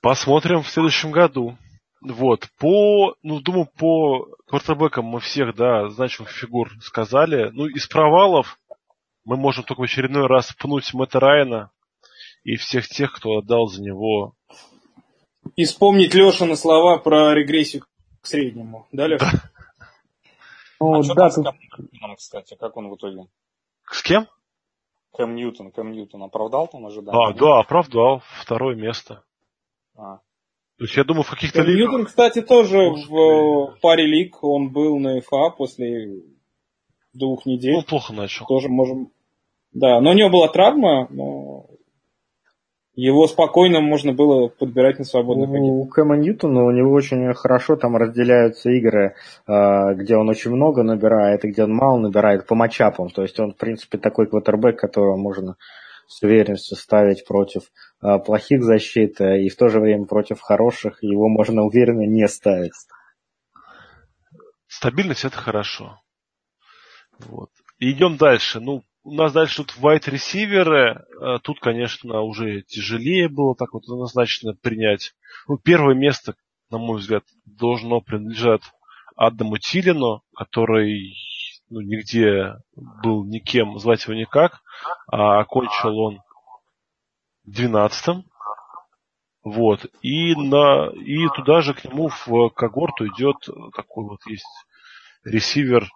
[0.00, 1.56] Посмотрим в следующем году.
[2.00, 7.50] Вот, по, ну, думаю, по квартербекам мы всех, да, значимых фигур сказали.
[7.50, 8.58] Ну, из провалов
[9.24, 11.72] мы можем только в очередной раз пнуть Мэтта Райана
[12.44, 14.36] и всех тех, кто отдал за него
[15.56, 17.84] и вспомнить Лешины слова про регрессию
[18.20, 18.86] к среднему.
[18.92, 19.30] Да, Леша?
[20.80, 21.58] Ну, а что да, с Кэм
[21.90, 23.26] Ньютоном, кстати, как он в итоге?
[23.90, 24.28] С кем?
[25.16, 27.18] Кэм Ньютон, Кэм Ньютон оправдал там ожидания?
[27.18, 28.22] А, да, оправдал.
[28.40, 29.24] Второе место.
[29.96, 30.18] А.
[30.78, 33.80] То есть я думаю, в каких-то Кэм Ньютон, кстати, тоже Может, в и...
[33.80, 36.22] паре лиг он был на ФА после
[37.12, 37.74] двух недель.
[37.74, 38.46] Ну, плохо начал.
[38.46, 39.10] Тоже можем...
[39.72, 41.66] Да, но у него была травма, но
[43.00, 47.96] его спокойно можно было подбирать на свободных У Кэма Ньютона у него очень хорошо там
[47.96, 49.14] разделяются игры,
[49.46, 53.10] а, где он очень много набирает и где он мало набирает по матчапам.
[53.10, 55.56] То есть он, в принципе, такой квотербек, которого можно
[56.08, 61.00] с уверенностью ставить против а, плохих защит и в то же время против хороших.
[61.00, 62.72] Его можно уверенно не ставить.
[64.66, 66.00] Стабильность это хорошо.
[67.20, 67.50] Вот.
[67.78, 68.58] идем дальше.
[68.58, 71.04] Ну, у нас дальше тут вайт ресиверы.
[71.20, 75.14] Э, тут, конечно, уже тяжелее было так вот однозначно принять.
[75.46, 76.34] Ну, первое место,
[76.70, 78.62] на мой взгляд, должно принадлежать
[79.16, 81.14] Адаму Тилину, который
[81.70, 84.60] ну, нигде был никем, звать его никак,
[85.06, 86.22] а окончил он
[87.48, 88.24] 12-м.
[89.44, 89.86] Вот.
[90.02, 93.36] И, на, и туда же к нему в когорту идет
[93.74, 94.44] такой вот есть
[95.24, 95.88] ресивер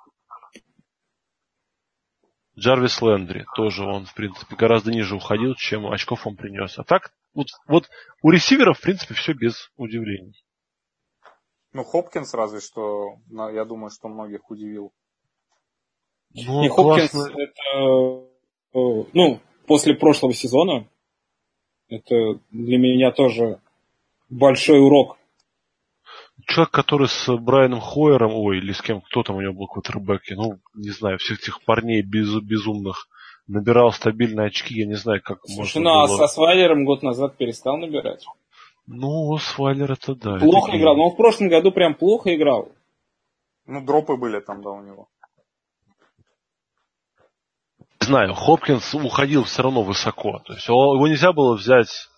[2.63, 6.79] Джарвис Лендри тоже он, в принципе, гораздо ниже уходил, чем очков он принес.
[6.79, 7.91] А так, вот, вот
[8.23, 10.45] у ресиверов, в принципе, все без удивлений.
[11.73, 14.93] Ну, Хопкинс разве что, я думаю, что многих удивил.
[16.35, 20.87] Ну, И Хопкинс это, э, ну, после прошлого сезона,
[21.89, 23.61] это для меня тоже
[24.31, 25.19] большой урок
[26.53, 30.35] человек, который с Брайаном Хойером, ой, или с кем, кто там у него был квотербеки,
[30.35, 33.09] ну, не знаю, всех этих парней без, безумных,
[33.47, 36.25] набирал стабильные очки, я не знаю, как Слушай, можно ну, а было...
[36.25, 38.25] а со Свайлером год назад перестал набирать?
[38.87, 40.39] Ну, Свайлер это да.
[40.39, 42.73] Плохо это играл, но он в прошлом году прям плохо играл.
[43.67, 45.09] Ну, дропы были там, да, у него.
[48.01, 50.41] Не знаю, Хопкинс уходил все равно высоко.
[50.45, 52.09] То есть его нельзя было взять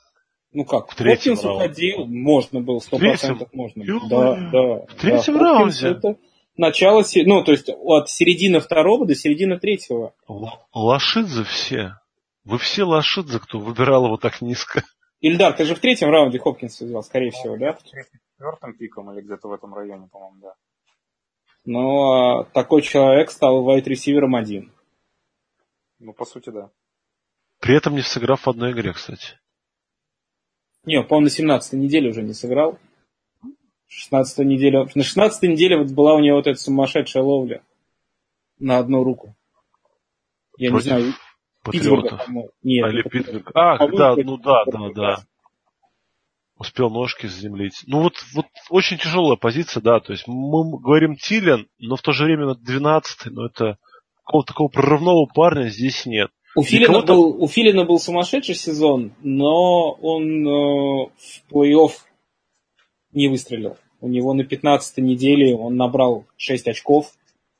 [0.54, 4.08] ну как, в третьем Хопкинс уходил, можно было, сто процентов можно было.
[4.08, 4.86] Да, да.
[4.86, 5.40] В третьем да.
[5.40, 5.88] раунде.
[5.88, 6.16] Это
[6.56, 10.14] начало, ну, то есть от середины второго до середины третьего.
[10.72, 11.96] Лошидзе все.
[12.44, 14.84] Вы все лошидзе, кто выбирал его так низко.
[15.20, 17.72] Ильдар, ты же в третьем раунде Хопкинса взял, скорее всего, да?
[17.72, 20.54] В четвертом пиком или где-то в этом районе, по-моему, да.
[21.64, 24.72] Но а, такой человек стал вайт-ресивером один.
[25.98, 26.70] Ну, по сути, да.
[27.60, 29.38] При этом не сыграв в одной игре, кстати.
[30.86, 32.78] Не, по-моему, на 17 неделе уже не сыграл.
[33.88, 34.86] 16 неделя.
[34.94, 37.62] На 16 неделе вот была у него вот эта сумасшедшая ловля
[38.58, 39.34] на одну руку.
[40.58, 41.14] Я Против не знаю.
[41.70, 42.20] Питтсбурга,
[42.62, 42.84] Нет.
[42.84, 43.50] А, или Питтсбург.
[43.54, 45.16] А, да, ну да, да, да.
[46.58, 47.84] успел ножки заземлить.
[47.86, 52.12] Ну вот, вот очень тяжелая позиция, да, то есть мы говорим Тилен, но в то
[52.12, 53.78] же время на 12 но это
[54.24, 56.30] какого-то такого прорывного парня здесь нет.
[56.56, 61.90] У Филина, был, у Филина был сумасшедший сезон, но он э, в плей-офф
[63.12, 63.76] не выстрелил.
[64.00, 67.12] У него на 15 неделе он набрал 6 очков.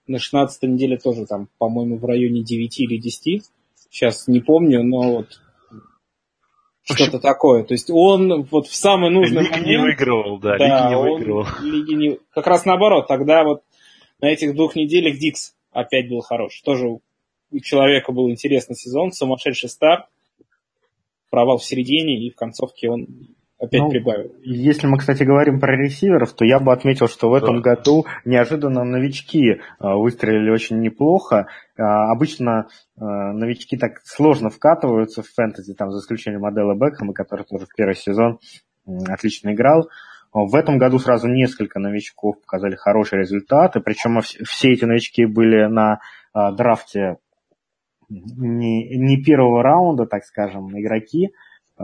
[0.06, 3.42] На 16 неделе тоже там, по-моему, в районе 9 или 10.
[3.90, 5.40] Сейчас не помню, но вот
[6.84, 7.64] что-то такое.
[7.64, 9.66] То есть он вот в самый нужный Лиги момент...
[9.66, 11.46] не выигрывал, да, да Лиги не выигрывал.
[11.62, 12.18] Лиги не...
[12.30, 13.62] Как раз наоборот, тогда вот
[14.20, 16.60] на этих двух неделях Дикс опять был хорош.
[16.60, 16.98] Тоже
[17.54, 20.06] у человека был интересный сезон, сумасшедший старт,
[21.30, 23.06] провал в середине, и в концовке он
[23.58, 24.32] опять Ну, прибавил.
[24.42, 27.74] Если мы, кстати, говорим про ресиверов, то я бы отметил, что в этом Да.
[27.74, 31.46] году неожиданно новички э, выстрелили очень неплохо.
[31.76, 37.44] Э, Обычно э, новички так сложно вкатываются в фэнтези, там, за исключением модели Бекхэма, который
[37.44, 38.38] тоже в первый сезон
[39.08, 39.88] отлично играл.
[40.32, 45.66] В этом году сразу несколько новичков показали хорошие результаты, причем вс- все эти новички были
[45.66, 46.00] на
[46.34, 47.16] драфте
[48.08, 51.30] не, не первого раунда, так скажем, игроки
[51.78, 51.82] э,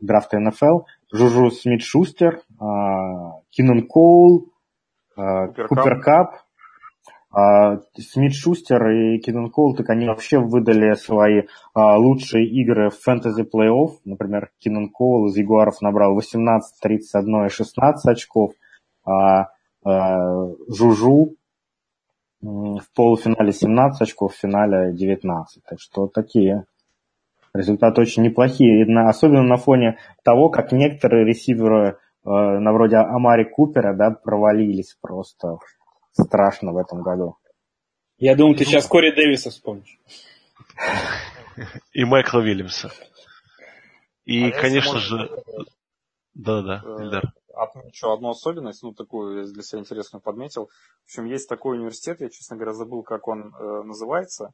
[0.00, 0.80] драфта НФЛ.
[1.12, 4.52] Жужу Смит Шустер, Кинан Коул,
[5.16, 6.48] э, Купер Кап.
[7.30, 11.42] А, Смит Шустер и Кинан Коул, так они вообще выдали свои
[11.74, 13.98] а, лучшие игры в фэнтези плей-офф.
[14.04, 18.52] Например, Кинан Коул из Ягуаров набрал 18, 31 и 16 очков.
[19.04, 19.48] А,
[19.84, 21.34] а, Жужу
[22.40, 25.62] в полуфинале 17 очков, в финале 19.
[25.64, 26.64] Так что такие
[27.52, 28.82] результаты очень неплохие.
[28.82, 34.10] И на- особенно на фоне того, как некоторые ресиверы э, на вроде Амари Купера да,
[34.10, 35.58] провалились просто
[36.12, 37.36] страшно в этом году.
[38.18, 39.98] Я думаю, ты сейчас Кори Дэвиса вспомнишь.
[41.92, 42.90] И Майкла Уильямса.
[44.24, 45.30] И, А конечно же...
[46.34, 47.32] Да-да, э, Ильдар.
[47.62, 50.70] Отмечу одну особенность, ну, такую я для себя интересную подметил.
[51.02, 54.52] В общем, есть такой университет, я, честно говоря, забыл, как он э, называется,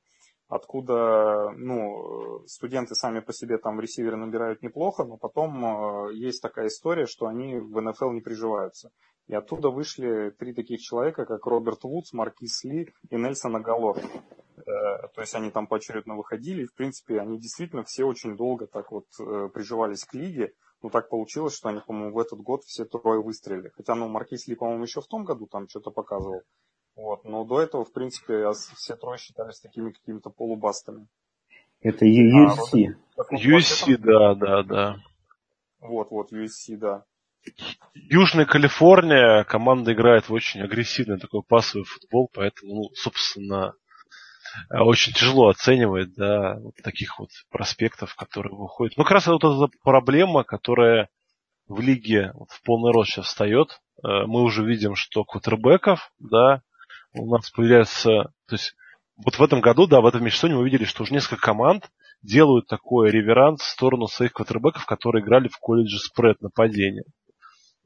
[0.48, 6.42] откуда, ну, студенты сами по себе там в ресивере набирают неплохо, но потом э, есть
[6.42, 8.90] такая история, что они в НФЛ не приживаются.
[9.26, 13.96] И оттуда вышли три таких человека, как Роберт Вудс, Маркис Ли и Нельсон Агалор.
[13.98, 18.66] Э, То есть они там поочередно выходили, и, в принципе, они действительно все очень долго
[18.66, 20.52] так вот э, приживались к лиге.
[20.84, 23.70] Ну, так получилось, что они, по-моему, в этот год все трое выстрелили.
[23.74, 26.42] Хотя, ну, Маркис Ли, по-моему, еще в том году там что-то показывал.
[26.94, 27.24] Вот.
[27.24, 31.06] Но до этого, в принципе, ос- все трое считались такими какими-то полубастами.
[31.80, 32.88] Это А, UFC.
[33.16, 34.96] Так вот, всяком- да, да, да.
[35.80, 37.04] Вот, вот, USC, да.
[37.94, 43.72] Южная Калифорния, команда играет в очень агрессивный такой пасовый футбол, поэтому, ну, собственно,
[44.70, 48.96] очень тяжело оценивать, да, вот таких вот проспектов, которые выходят.
[48.96, 51.08] Ну, как раз вот эта проблема, которая
[51.66, 53.80] в лиге вот в полный рост сейчас встает.
[54.02, 56.62] Э, Мы уже видим, что квотербеков, да,
[57.12, 58.74] у нас появляется, то есть
[59.16, 61.90] вот в этом году, да, в этом межсезонье мы видели, что уже несколько команд
[62.22, 67.04] делают такой реверанс в сторону своих квотербеков, которые играли в колледже спред нападения.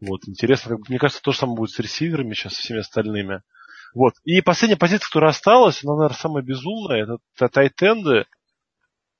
[0.00, 3.42] Вот, интересно, как мне кажется, то же самое будет с ресиверами сейчас, со всеми остальными.
[3.94, 4.14] Вот.
[4.24, 8.26] И последняя позиция, которая осталась, она, наверное, самая безумная, это т- тайтенды.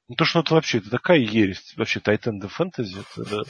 [0.08, 1.74] Ну, то, что это вообще, это такая ересь.
[1.76, 3.44] Вообще, тайтенды фэнтези, это...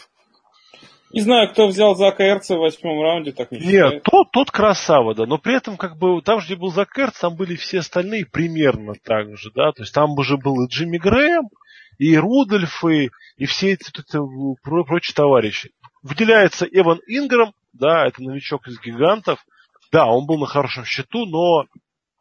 [1.10, 4.00] Не знаю, кто взял Зака Эрца в восьмом раунде, так не Нет, считаю.
[4.02, 7.34] тот, тот красава, да, но при этом, как бы, там, где был Зак Эрц, там
[7.34, 11.48] были все остальные примерно так же, да, то есть там уже был и Джимми Грэм,
[11.96, 14.18] и Рудольф, и, и все эти э,
[14.62, 15.70] про- прочие товарищи.
[16.02, 19.42] Выделяется Эван Инграм, да, это новичок из гигантов,
[19.92, 21.66] да, он был на хорошем счету, но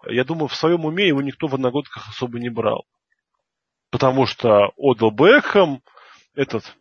[0.09, 2.85] я думаю, в своем уме его никто в одногодках особо не брал.
[3.89, 5.81] Потому что Одел Бекхэм,
[6.35, 6.75] этот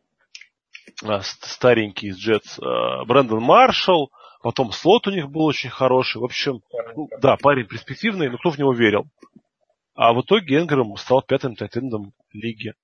[1.05, 4.11] а, ст- старенький из Джетс, а, Брэндон Маршалл,
[4.43, 6.21] потом слот у них был очень хороший.
[6.21, 6.63] В общем,
[6.95, 9.07] ну, да, парень перспективный, но кто в него верил?
[9.95, 12.75] А в итоге Энграм стал пятым тайтендом лиги.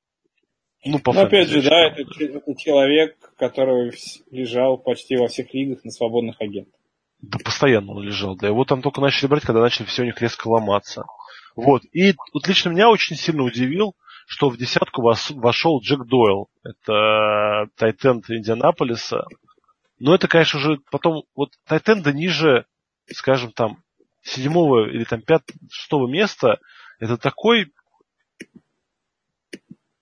[0.84, 3.92] Ну, по Но опять же, да, это, это человек, который
[4.30, 6.74] лежал почти во всех лигах на свободных агентах.
[7.22, 8.36] Да постоянно он лежал.
[8.36, 11.04] Да его там только начали брать, когда начали все у них резко ломаться.
[11.54, 11.82] Вот.
[11.92, 13.94] И вот лично меня очень сильно удивил,
[14.26, 16.48] что в десятку вошел Джек Дойл.
[16.64, 19.24] Это тайтенд Индианаполиса.
[20.00, 22.66] Но это, конечно же, потом, вот тайтенда ниже,
[23.06, 23.84] скажем, там,
[24.22, 26.58] седьмого или там пятого, шестого места,
[26.98, 27.72] это такой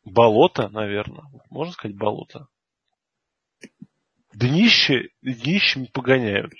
[0.04, 1.24] болото, наверное.
[1.50, 2.46] Можно сказать болото.
[4.32, 6.52] Днище, днищами погоняют.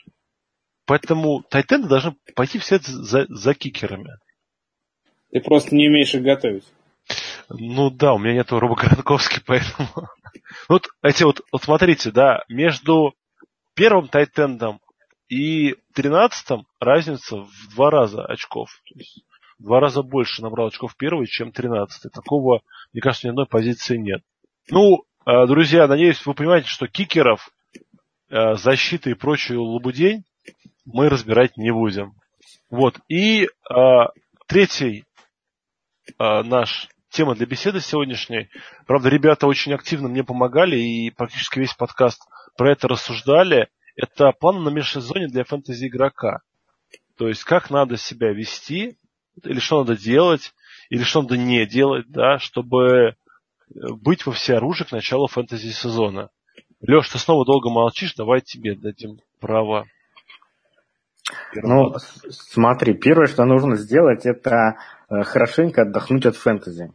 [0.91, 4.11] Поэтому тайтенды должны пойти все за, за кикерами.
[5.31, 6.65] Ты просто не умеешь их готовить.
[7.49, 9.89] Ну да, у меня нету Роба Гранковски, поэтому
[10.69, 13.15] Вот эти вот, вот смотрите, да, между
[13.77, 14.81] первым тайтендом
[15.29, 18.71] и тринадцатым разница в два раза очков.
[18.93, 19.23] То есть
[19.61, 22.11] в два раза больше набрал очков первый, чем тринадцатый.
[22.11, 22.63] Такого,
[22.93, 24.23] мне кажется, ни одной позиции нет.
[24.69, 27.49] Ну, э, друзья, надеюсь, вы понимаете, что кикеров,
[28.29, 30.25] э, защиты и прочую лабудень
[30.93, 32.13] мы разбирать не будем.
[32.71, 32.99] Вот.
[33.09, 33.49] И э,
[34.47, 35.05] третий
[36.19, 38.49] наш тема для беседы сегодняшней.
[38.87, 42.23] Правда, ребята очень активно мне помогали и практически весь подкаст
[42.57, 43.69] про это рассуждали.
[43.97, 46.41] Это план на межсезонье для фэнтези игрока.
[47.17, 48.97] То есть, как надо себя вести,
[49.45, 50.53] или что надо делать,
[50.89, 53.17] или что надо не делать, да, чтобы
[53.69, 56.31] быть во всеоружии к началу фэнтези сезона.
[56.81, 59.87] Леш, ты снова долго молчишь, давай тебе дадим право.
[61.55, 61.95] Ну,
[62.31, 64.77] смотри, первое, что нужно сделать, это
[65.09, 66.93] э, хорошенько отдохнуть от фэнтези.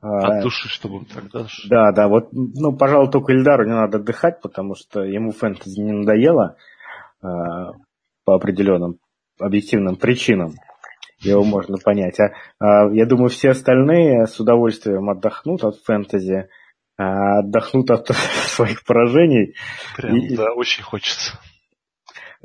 [0.00, 1.46] От души, чтобы тогда...
[1.68, 5.92] Да, да, вот, ну, пожалуй, только Ильдару не надо отдыхать, потому что ему фэнтези не
[5.92, 6.56] надоело
[7.22, 7.26] э,
[8.24, 8.98] по определенным
[9.38, 10.54] объективным причинам.
[11.20, 12.20] Его можно понять.
[12.20, 16.48] А, а я думаю, все остальные с удовольствием отдохнут от фэнтези,
[16.96, 18.08] отдохнут от
[18.48, 19.54] своих поражений.
[19.96, 21.38] Прям, и, да, очень хочется.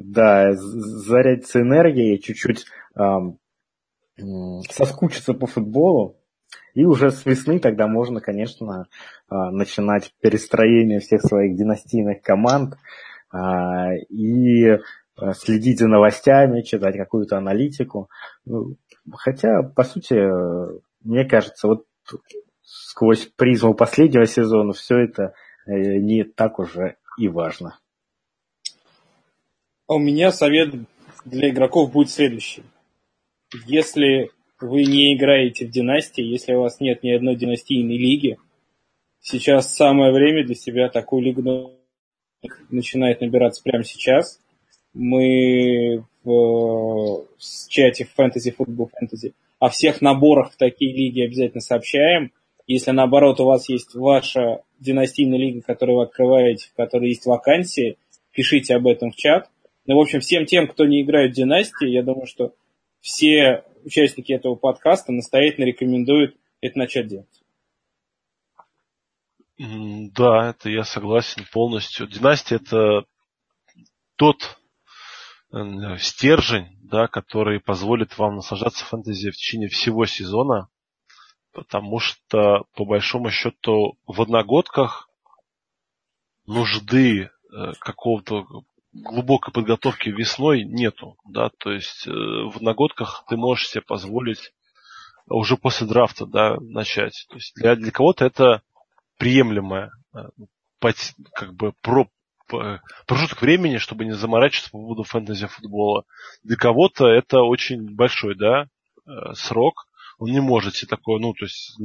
[0.04, 3.02] Да, зарядиться энергией, чуть-чуть э,
[4.70, 6.18] соскучиться по футболу,
[6.74, 8.88] и уже с весны тогда можно, конечно,
[9.28, 12.76] а, начинать перестроение всех своих династийных команд
[13.32, 14.78] а, и
[15.18, 18.10] а, следить за новостями, читать какую-то аналитику.
[18.46, 18.78] Ну,
[19.14, 20.16] хотя, по сути,
[21.04, 21.86] мне кажется, вот
[22.62, 25.34] сквозь призму последнего сезона все это
[25.66, 27.80] э, не так уже и важно.
[29.94, 30.74] У меня совет
[31.26, 32.64] для игроков будет следующий.
[33.68, 34.32] Если
[34.62, 38.38] вы не играете в династии, если у вас нет ни одной династийной лиги,
[39.20, 41.74] сейчас самое время для себя такую лигу
[42.70, 44.40] начинает набираться прямо сейчас.
[44.94, 52.32] Мы в, в чате Fantasy Football Fantasy о всех наборах в такие лиги обязательно сообщаем.
[52.66, 57.98] Если наоборот у вас есть ваша династийная лига, которую вы открываете, в которой есть вакансии,
[58.32, 59.50] пишите об этом в чат.
[59.86, 62.54] Ну, в общем, всем тем, кто не играет в династии, я думаю, что
[63.00, 67.44] все участники этого подкаста настоятельно рекомендуют это начать делать.
[69.58, 72.08] Да, это я согласен полностью.
[72.08, 73.06] Династия это
[74.16, 74.60] тот
[75.52, 80.70] э, стержень, да, который позволит вам наслаждаться фэнтези в течение всего сезона,
[81.54, 85.10] потому что, по большому счету, в одногодках
[86.46, 87.30] нужды э,
[87.80, 88.46] какого-то
[88.94, 94.54] глубокой подготовки весной нету, да, то есть э, в одногодках ты можешь себе позволить
[95.28, 97.26] уже после драфта, да, начать.
[97.30, 98.62] То есть для, для кого-то это
[99.18, 100.20] приемлемое э,
[101.34, 102.10] как бы про,
[102.48, 106.04] промежуток времени, чтобы не заморачиваться по поводу фэнтези футбола.
[106.44, 108.66] Для кого-то это очень большой, да,
[109.06, 109.88] э, срок.
[110.18, 111.78] Он не может себе такое, ну, то есть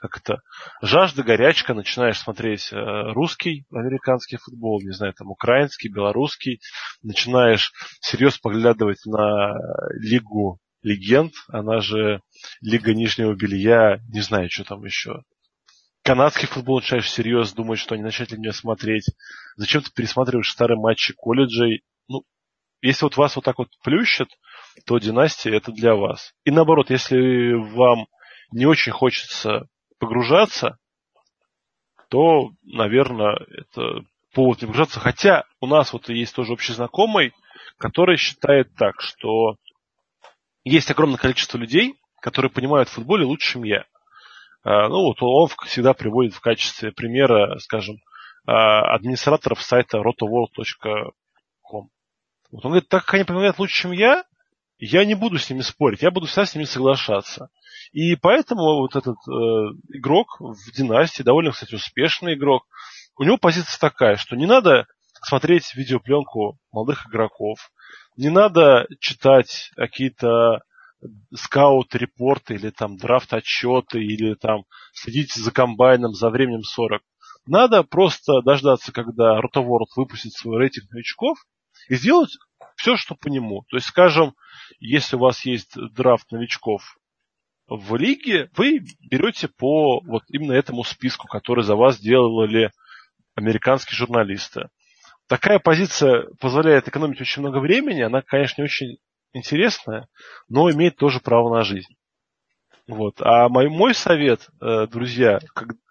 [0.00, 0.40] как это,
[0.82, 2.76] жажда, горячка, начинаешь смотреть э,
[3.12, 6.60] русский, американский футбол, не знаю, там, украинский, белорусский,
[7.02, 9.54] начинаешь всерьез поглядывать на
[10.00, 12.20] лигу легенд, она же
[12.60, 15.22] лига нижнего белья, не знаю, что там еще.
[16.04, 19.06] Канадский футбол начинаешь всерьез думать, что они начать ли меня смотреть.
[19.56, 21.82] Зачем ты пересматриваешь старые матчи колледжей?
[22.06, 22.22] Ну,
[22.80, 24.28] если вот вас вот так вот плющат,
[24.86, 26.32] то династия это для вас.
[26.44, 28.06] И наоборот, если вам
[28.52, 29.66] не очень хочется
[29.98, 30.78] погружаться,
[32.08, 35.00] то, наверное, это повод не погружаться.
[35.00, 37.32] Хотя у нас вот есть тоже общий знакомый,
[37.78, 39.56] который считает так, что
[40.64, 43.84] есть огромное количество людей, которые понимают в футболе лучше, чем я.
[44.62, 47.98] А, ну вот он всегда приводит в качестве примера, скажем,
[48.46, 51.12] а, администраторов сайта rotoworld.com.
[52.52, 54.24] Вот он говорит, так как они понимают лучше, чем я,
[54.78, 57.48] я не буду с ними спорить, я буду всегда с ними соглашаться.
[57.92, 59.32] И поэтому вот этот э,
[59.94, 62.64] игрок в династии, довольно, кстати, успешный игрок,
[63.18, 64.86] у него позиция такая, что не надо
[65.22, 67.58] смотреть видеопленку молодых игроков,
[68.16, 70.60] не надо читать какие-то
[71.34, 77.02] скаут-репорты или там драфт-отчеты или там следить за комбайном за временем 40.
[77.46, 81.38] Надо просто дождаться, когда Rotoworld выпустит свой рейтинг новичков
[81.88, 82.30] и сделать
[82.76, 83.64] все, что по нему.
[83.68, 84.34] То есть, скажем,
[84.78, 86.98] если у вас есть драфт новичков
[87.66, 92.70] в лиге, вы берете по вот именно этому списку, который за вас делали
[93.34, 94.68] американские журналисты.
[95.26, 98.02] Такая позиция позволяет экономить очень много времени.
[98.02, 98.98] Она, конечно, не очень
[99.32, 100.08] интересная,
[100.48, 101.96] но имеет тоже право на жизнь.
[102.86, 103.20] Вот.
[103.20, 105.40] А мой, мой совет, э, друзья,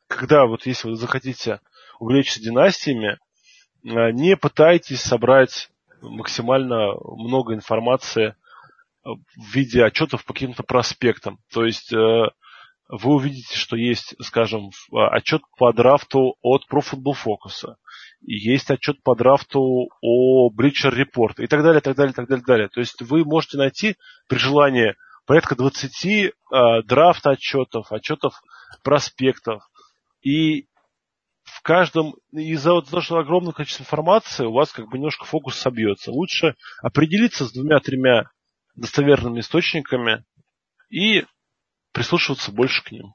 [0.07, 1.59] когда вот если вы захотите
[1.99, 3.17] увлечься династиями,
[3.83, 5.69] э, не пытайтесь собрать
[6.01, 8.33] максимально много информации э,
[9.03, 11.39] в виде отчетов по каким-то проспектам.
[11.53, 11.97] То есть э,
[12.87, 17.75] вы увидите, что есть, скажем, отчет по драфту от Pro Football Focus,
[18.21, 22.47] есть отчет по драфту о Bleacher Report и так далее, так далее, так далее, так
[22.47, 22.69] далее.
[22.69, 23.95] То есть вы можете найти
[24.27, 26.31] при желании порядка 20 э,
[26.83, 28.41] драфт отчетов, отчетов
[28.83, 29.63] проспектов.
[30.21, 30.67] И
[31.66, 36.11] каждом, из-за вот того, что огромное количество информации, у вас как бы немножко фокус собьется.
[36.11, 38.30] Лучше определиться с двумя-тремя
[38.76, 40.24] достоверными источниками
[40.89, 41.26] и
[41.91, 43.13] прислушиваться больше к ним.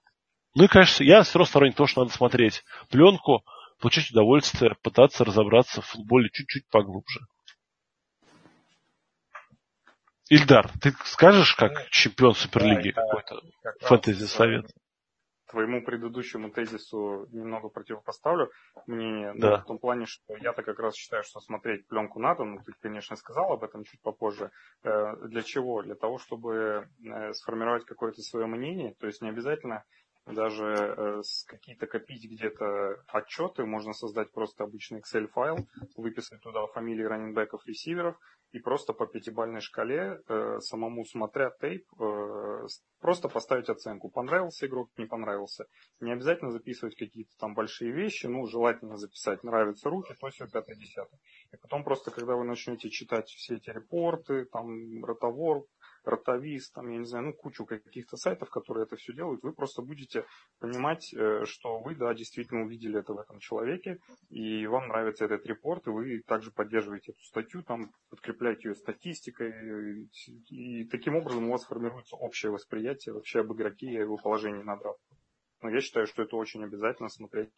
[0.56, 3.44] Ну и, конечно, я все равно сторонник того, что надо смотреть пленку,
[3.78, 7.20] получить удовольствие, пытаться разобраться в футболе чуть-чуть поглубже.
[10.28, 13.42] Ильдар, ты скажешь, как чемпион Суперлиги да, какой-то
[13.86, 14.66] фэнтези совет?
[15.50, 18.50] Твоему предыдущему тезису немного противопоставлю
[18.86, 19.58] мнение, да.
[19.58, 23.16] в том плане, что я-то как раз считаю, что смотреть пленку надо, ну ты, конечно,
[23.16, 24.52] сказал об этом чуть попозже.
[24.84, 25.82] Э, для чего?
[25.82, 29.84] Для того, чтобы э, сформировать какое-то свое мнение, то есть не обязательно
[30.26, 37.02] даже э, какие-то копить где-то отчеты, можно создать просто обычный Excel файл, выписать туда фамилии
[37.02, 38.16] раненбеков, ресиверов
[38.52, 42.66] и просто по пятибальной шкале, э, самому смотря тейп, э,
[43.00, 44.10] просто поставить оценку.
[44.10, 45.66] Понравился игрок, не понравился.
[46.00, 50.76] Не обязательно записывать какие-то там большие вещи, ну, желательно записать, нравятся руки, то все, пятое,
[50.76, 51.20] десятое.
[51.52, 55.64] И потом просто, когда вы начнете читать все эти репорты, там, ротовор,
[56.04, 59.82] ротовиз, там, я не знаю, ну, кучу каких-то сайтов, которые это все делают, вы просто
[59.82, 60.24] будете
[60.58, 63.98] понимать, э, что вы, да, действительно увидели это в этом человеке,
[64.28, 70.08] и вам нравится этот репорт, и вы также поддерживаете эту статью, там, подкрепляете ее статистикой,
[70.48, 74.76] и, таким образом у вас формируется общее восприятие вообще об игроке и его положении на
[74.76, 75.00] драфт.
[75.62, 77.50] Но я считаю, что это очень обязательно смотреть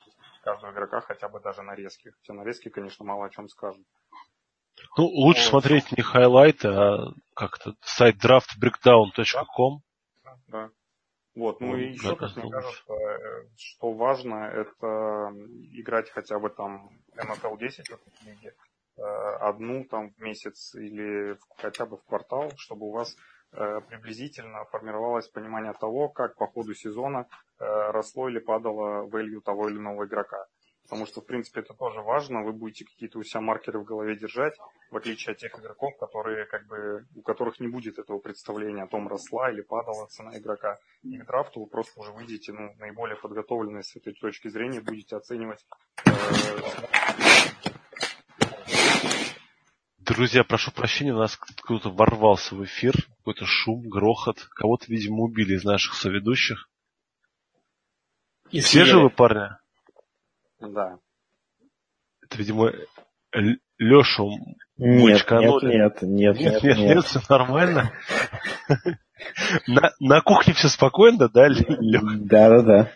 [0.42, 2.10] каждого игрока хотя бы даже нарезки.
[2.10, 3.86] Хотя нарезки, конечно, мало о чем скажут.
[4.98, 5.62] Ну, лучше вот.
[5.62, 9.82] смотреть не хайлайты, а как-то сайт draftbreakdown.com.
[10.24, 10.70] Да, да.
[11.34, 15.32] Вот, ну, ну и еще, как мне кажется, э, что важно, это
[15.72, 18.54] играть хотя бы там NFL 10 в лиге,
[18.96, 23.16] одну там в месяц или хотя бы в квартал, чтобы у вас
[23.52, 27.26] э, приблизительно формировалось понимание того, как по ходу сезона
[27.58, 30.46] росло или падало value того или иного игрока
[30.92, 32.42] потому что, в принципе, это тоже важно.
[32.42, 34.54] Вы будете какие-то у себя маркеры в голове держать,
[34.90, 38.86] в отличие от тех игроков, которые, как бы, у которых не будет этого представления о
[38.86, 40.78] том, росла или падала цена игрока.
[41.02, 45.16] И к драфту вы просто уже выйдете ну, наиболее подготовленные с этой точки зрения, будете
[45.16, 45.64] оценивать
[46.04, 46.10] э,
[50.04, 54.38] Друзья, прошу прощения, у нас кто-то ворвался в эфир, какой-то шум, грохот.
[54.50, 56.68] Кого-то, видимо, убили из наших соведущих.
[58.50, 58.90] И Все съели.
[58.90, 59.50] живы, парни?
[60.60, 60.98] Да.
[62.20, 62.72] Это, видимо,
[63.78, 64.30] Лешу
[64.76, 67.92] нет, нет, нет, нет, нет, нет, нет, все нормально.
[70.00, 71.76] На кухне все спокойно, да, Леша?
[71.78, 72.92] Да, да, да.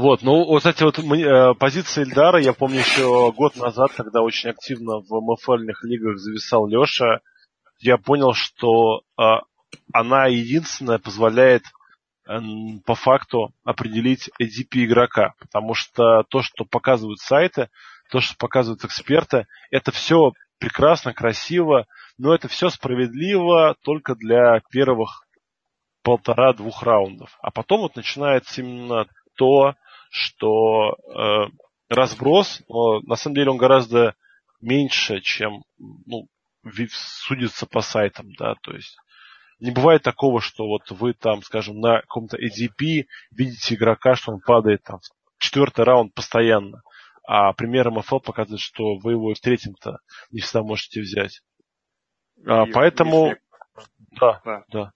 [0.00, 4.50] Вот, ну, вот эти вот э, позиции Эльдара, я помню еще год назад, когда очень
[4.50, 7.18] активно в МФЛьных лигах зависал Леша,
[7.80, 9.22] я понял, что э,
[9.92, 11.64] она единственная позволяет
[12.86, 17.68] по факту определить ADP игрока, потому что то, что показывают сайты,
[18.08, 20.30] то, что показывают эксперты, это все
[20.60, 21.86] прекрасно, красиво,
[22.18, 25.24] но это все справедливо только для первых
[26.04, 27.36] полтора-двух раундов.
[27.42, 29.06] А потом вот начинается именно
[29.38, 29.74] то,
[30.10, 31.46] что э,
[31.88, 34.14] разброс, но на самом деле он гораздо
[34.60, 35.62] меньше, чем
[36.06, 36.26] ну,
[36.90, 38.96] судится по сайтам, да, то есть
[39.60, 44.40] не бывает такого, что вот вы там, скажем, на каком-то ADP видите игрока, что он
[44.40, 46.82] падает там в четвертый раунд постоянно.
[47.26, 49.98] А пример МФЛ показывает, что вы его в третьем-то
[50.30, 51.42] не всегда можете взять.
[52.46, 53.34] А, поэтому...
[54.18, 54.92] Да, да, да.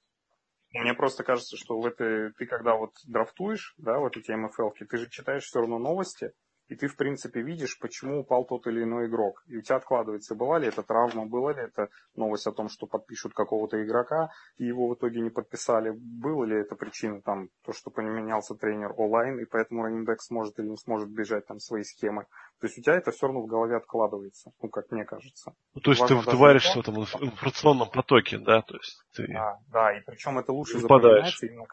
[0.73, 4.97] Мне просто кажется, что в этой, ты когда вот драфтуешь, да, вот эти МФЛ, ты
[4.97, 6.33] же читаешь все равно новости,
[6.73, 9.43] и ты, в принципе, видишь, почему упал тот или иной игрок.
[9.47, 12.87] И у тебя откладывается, была ли это травма, была ли это новость о том, что
[12.87, 15.93] подпишут какого-то игрока, и его в итоге не подписали.
[15.95, 20.69] Была ли это причина, там, то, что поменялся тренер онлайн, и поэтому раненбэк сможет или
[20.69, 22.25] не сможет бежать там свои схемы.
[22.61, 25.53] То есть у тебя это все равно в голове откладывается, ну, как мне кажется.
[25.75, 28.63] Ну, то есть Важно ты, варишься в этом информационном потоке, да?
[28.63, 31.67] То есть ты да, да, и причем это лучше запоминается именно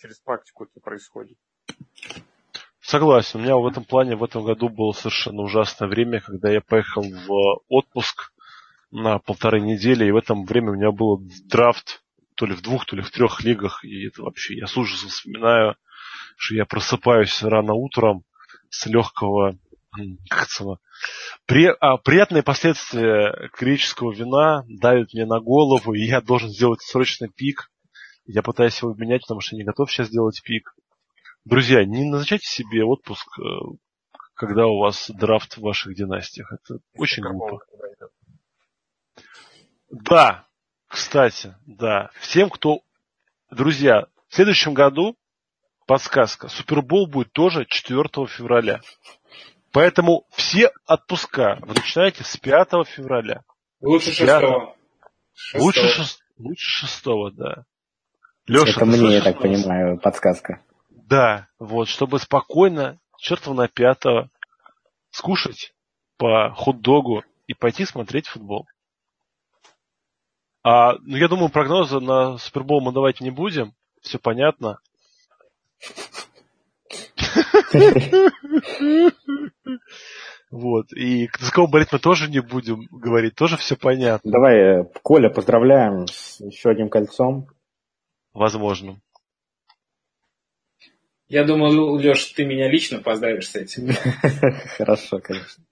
[0.00, 1.38] через практику это происходит.
[2.86, 3.40] Согласен.
[3.40, 7.02] У меня в этом плане в этом году было совершенно ужасное время, когда я поехал
[7.02, 8.30] в отпуск
[8.90, 12.02] на полторы недели, и в этом время у меня был драфт
[12.34, 15.08] то ли в двух, то ли в трех лигах, и это вообще, я с ужасом
[15.08, 15.76] вспоминаю,
[16.36, 18.24] что я просыпаюсь рано утром
[18.68, 19.56] с легкого
[20.28, 20.78] как это,
[21.46, 27.28] при, а, приятные последствия греческого вина давят мне на голову, и я должен сделать срочно
[27.28, 27.70] пик.
[28.26, 30.74] Я пытаюсь его менять, потому что не готов сейчас сделать пик.
[31.44, 33.42] Друзья, не назначайте себе отпуск, э,
[34.34, 36.52] когда у вас драфт в ваших династиях.
[36.52, 37.58] Это очень глупо.
[39.90, 40.46] Да,
[40.88, 42.10] кстати, да.
[42.20, 42.80] Всем, кто...
[43.50, 45.16] Друзья, в следующем году,
[45.86, 48.80] подсказка, Супербол будет тоже 4 февраля.
[49.70, 53.42] Поэтому все отпуска вы начинаете с 5 февраля.
[53.80, 54.32] Лучше 6
[55.54, 56.20] Лучше, шест...
[56.38, 57.64] Лучше 6 да.
[58.46, 60.62] Леша, Это мне, я так понимаю, подсказка.
[61.06, 64.30] Да, вот, чтобы спокойно, чертова на пятого,
[65.10, 65.74] скушать
[66.16, 68.66] по хот-догу и пойти смотреть футбол.
[70.62, 73.74] А, ну, я думаю, прогнозы на Супербол мы давать не будем.
[74.00, 74.78] Все понятно.
[80.50, 80.92] Вот.
[80.92, 84.30] И за кого болеть мы тоже не будем говорить, тоже все понятно.
[84.30, 87.48] Давай, э, Коля, поздравляем с еще одним кольцом.
[88.32, 89.00] Возможно.
[91.34, 93.88] Я думаю, Леш, ты меня лично поздравишь с этим.
[94.78, 95.64] Хорошо, конечно.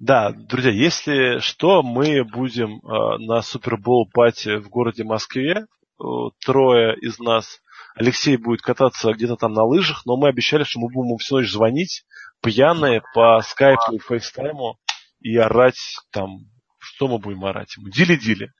[0.00, 5.66] Да, друзья, если что, мы будем э, на Супербол пати в городе Москве.
[6.00, 6.04] Э,
[6.44, 7.60] трое из нас.
[7.94, 11.36] Алексей будет кататься где-то там на лыжах, но мы обещали, что мы будем ему всю
[11.36, 12.04] ночь звонить,
[12.42, 14.78] пьяные, по скайпу и фейстайму,
[15.20, 15.78] и орать
[16.10, 16.38] там,
[16.80, 17.88] что мы будем орать ему?
[17.88, 18.50] Дили-дили.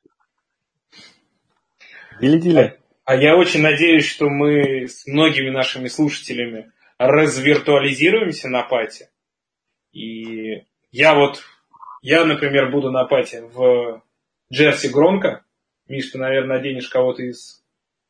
[2.20, 2.81] Дили-дили.
[3.04, 9.08] А я очень надеюсь, что мы с многими нашими слушателями развиртуализируемся на пати.
[9.92, 11.42] И я вот,
[12.00, 14.02] я, например, буду на пати в
[14.52, 15.44] Джерси Громко.
[15.88, 17.62] Миш, ты, наверное, наденешь кого-то из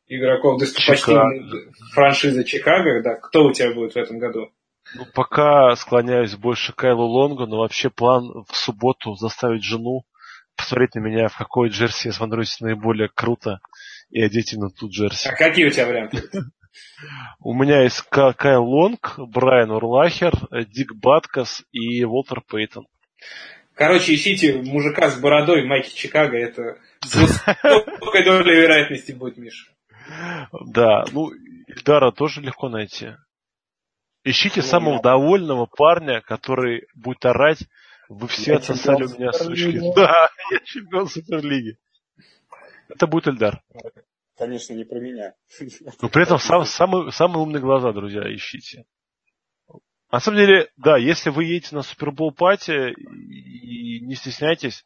[0.07, 3.01] игроков достопочтимой франшизы Чикаго.
[3.01, 4.51] Да, кто у тебя будет в этом году?
[4.95, 10.03] Ну, пока склоняюсь больше к Кайлу Лонгу, но вообще план в субботу заставить жену
[10.55, 13.59] посмотреть на меня, в какой джерси я смотрюсь наиболее круто,
[14.13, 15.27] и одеть именно ту джерси.
[15.27, 16.21] А какие у тебя варианты?
[17.39, 20.33] У меня есть Кайл Лонг, Брайан Урлахер,
[20.67, 22.87] Дик Баткас и Уолтер Пейтон.
[23.75, 29.71] Короче, ищите мужика с бородой в майке Чикаго, это с высокой долей вероятности будет Миша.
[30.67, 31.31] Да, ну,
[31.67, 33.15] Ильдара тоже легко найти.
[34.23, 37.67] Ищите ну, самого довольного парня, который будет орать,
[38.09, 39.79] вы все отсосали у меня сучки.
[39.95, 41.77] Да, я чемпион Суперлиги.
[42.95, 43.63] Это будет Эльдар.
[44.37, 45.33] Конечно, не про меня.
[46.01, 48.85] Но при этом сам, самые, самые умные глаза, друзья, ищите.
[50.11, 54.85] На самом деле, да, если вы едете на Супербол пати и не стесняйтесь,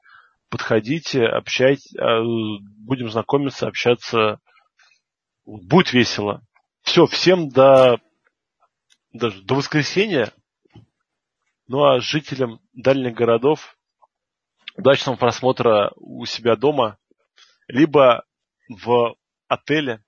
[0.49, 2.21] подходите, общайтесь, а,
[2.77, 4.39] будем знакомиться, общаться.
[5.45, 6.41] Будет весело.
[6.81, 7.99] Все, всем до,
[9.13, 10.31] даже до воскресенья.
[11.67, 13.77] Ну а жителям дальних городов
[14.77, 16.97] удачного просмотра у себя дома,
[17.67, 18.25] либо
[18.69, 19.15] в
[19.47, 20.03] отеле,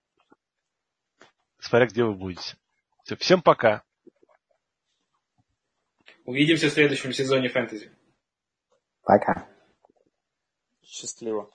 [1.60, 2.58] смотря где вы будете.
[3.04, 3.84] Все, всем пока.
[6.26, 7.92] Увидимся в следующем сезоне фэнтези.
[9.04, 9.48] Пока.
[10.84, 11.52] Счастливо.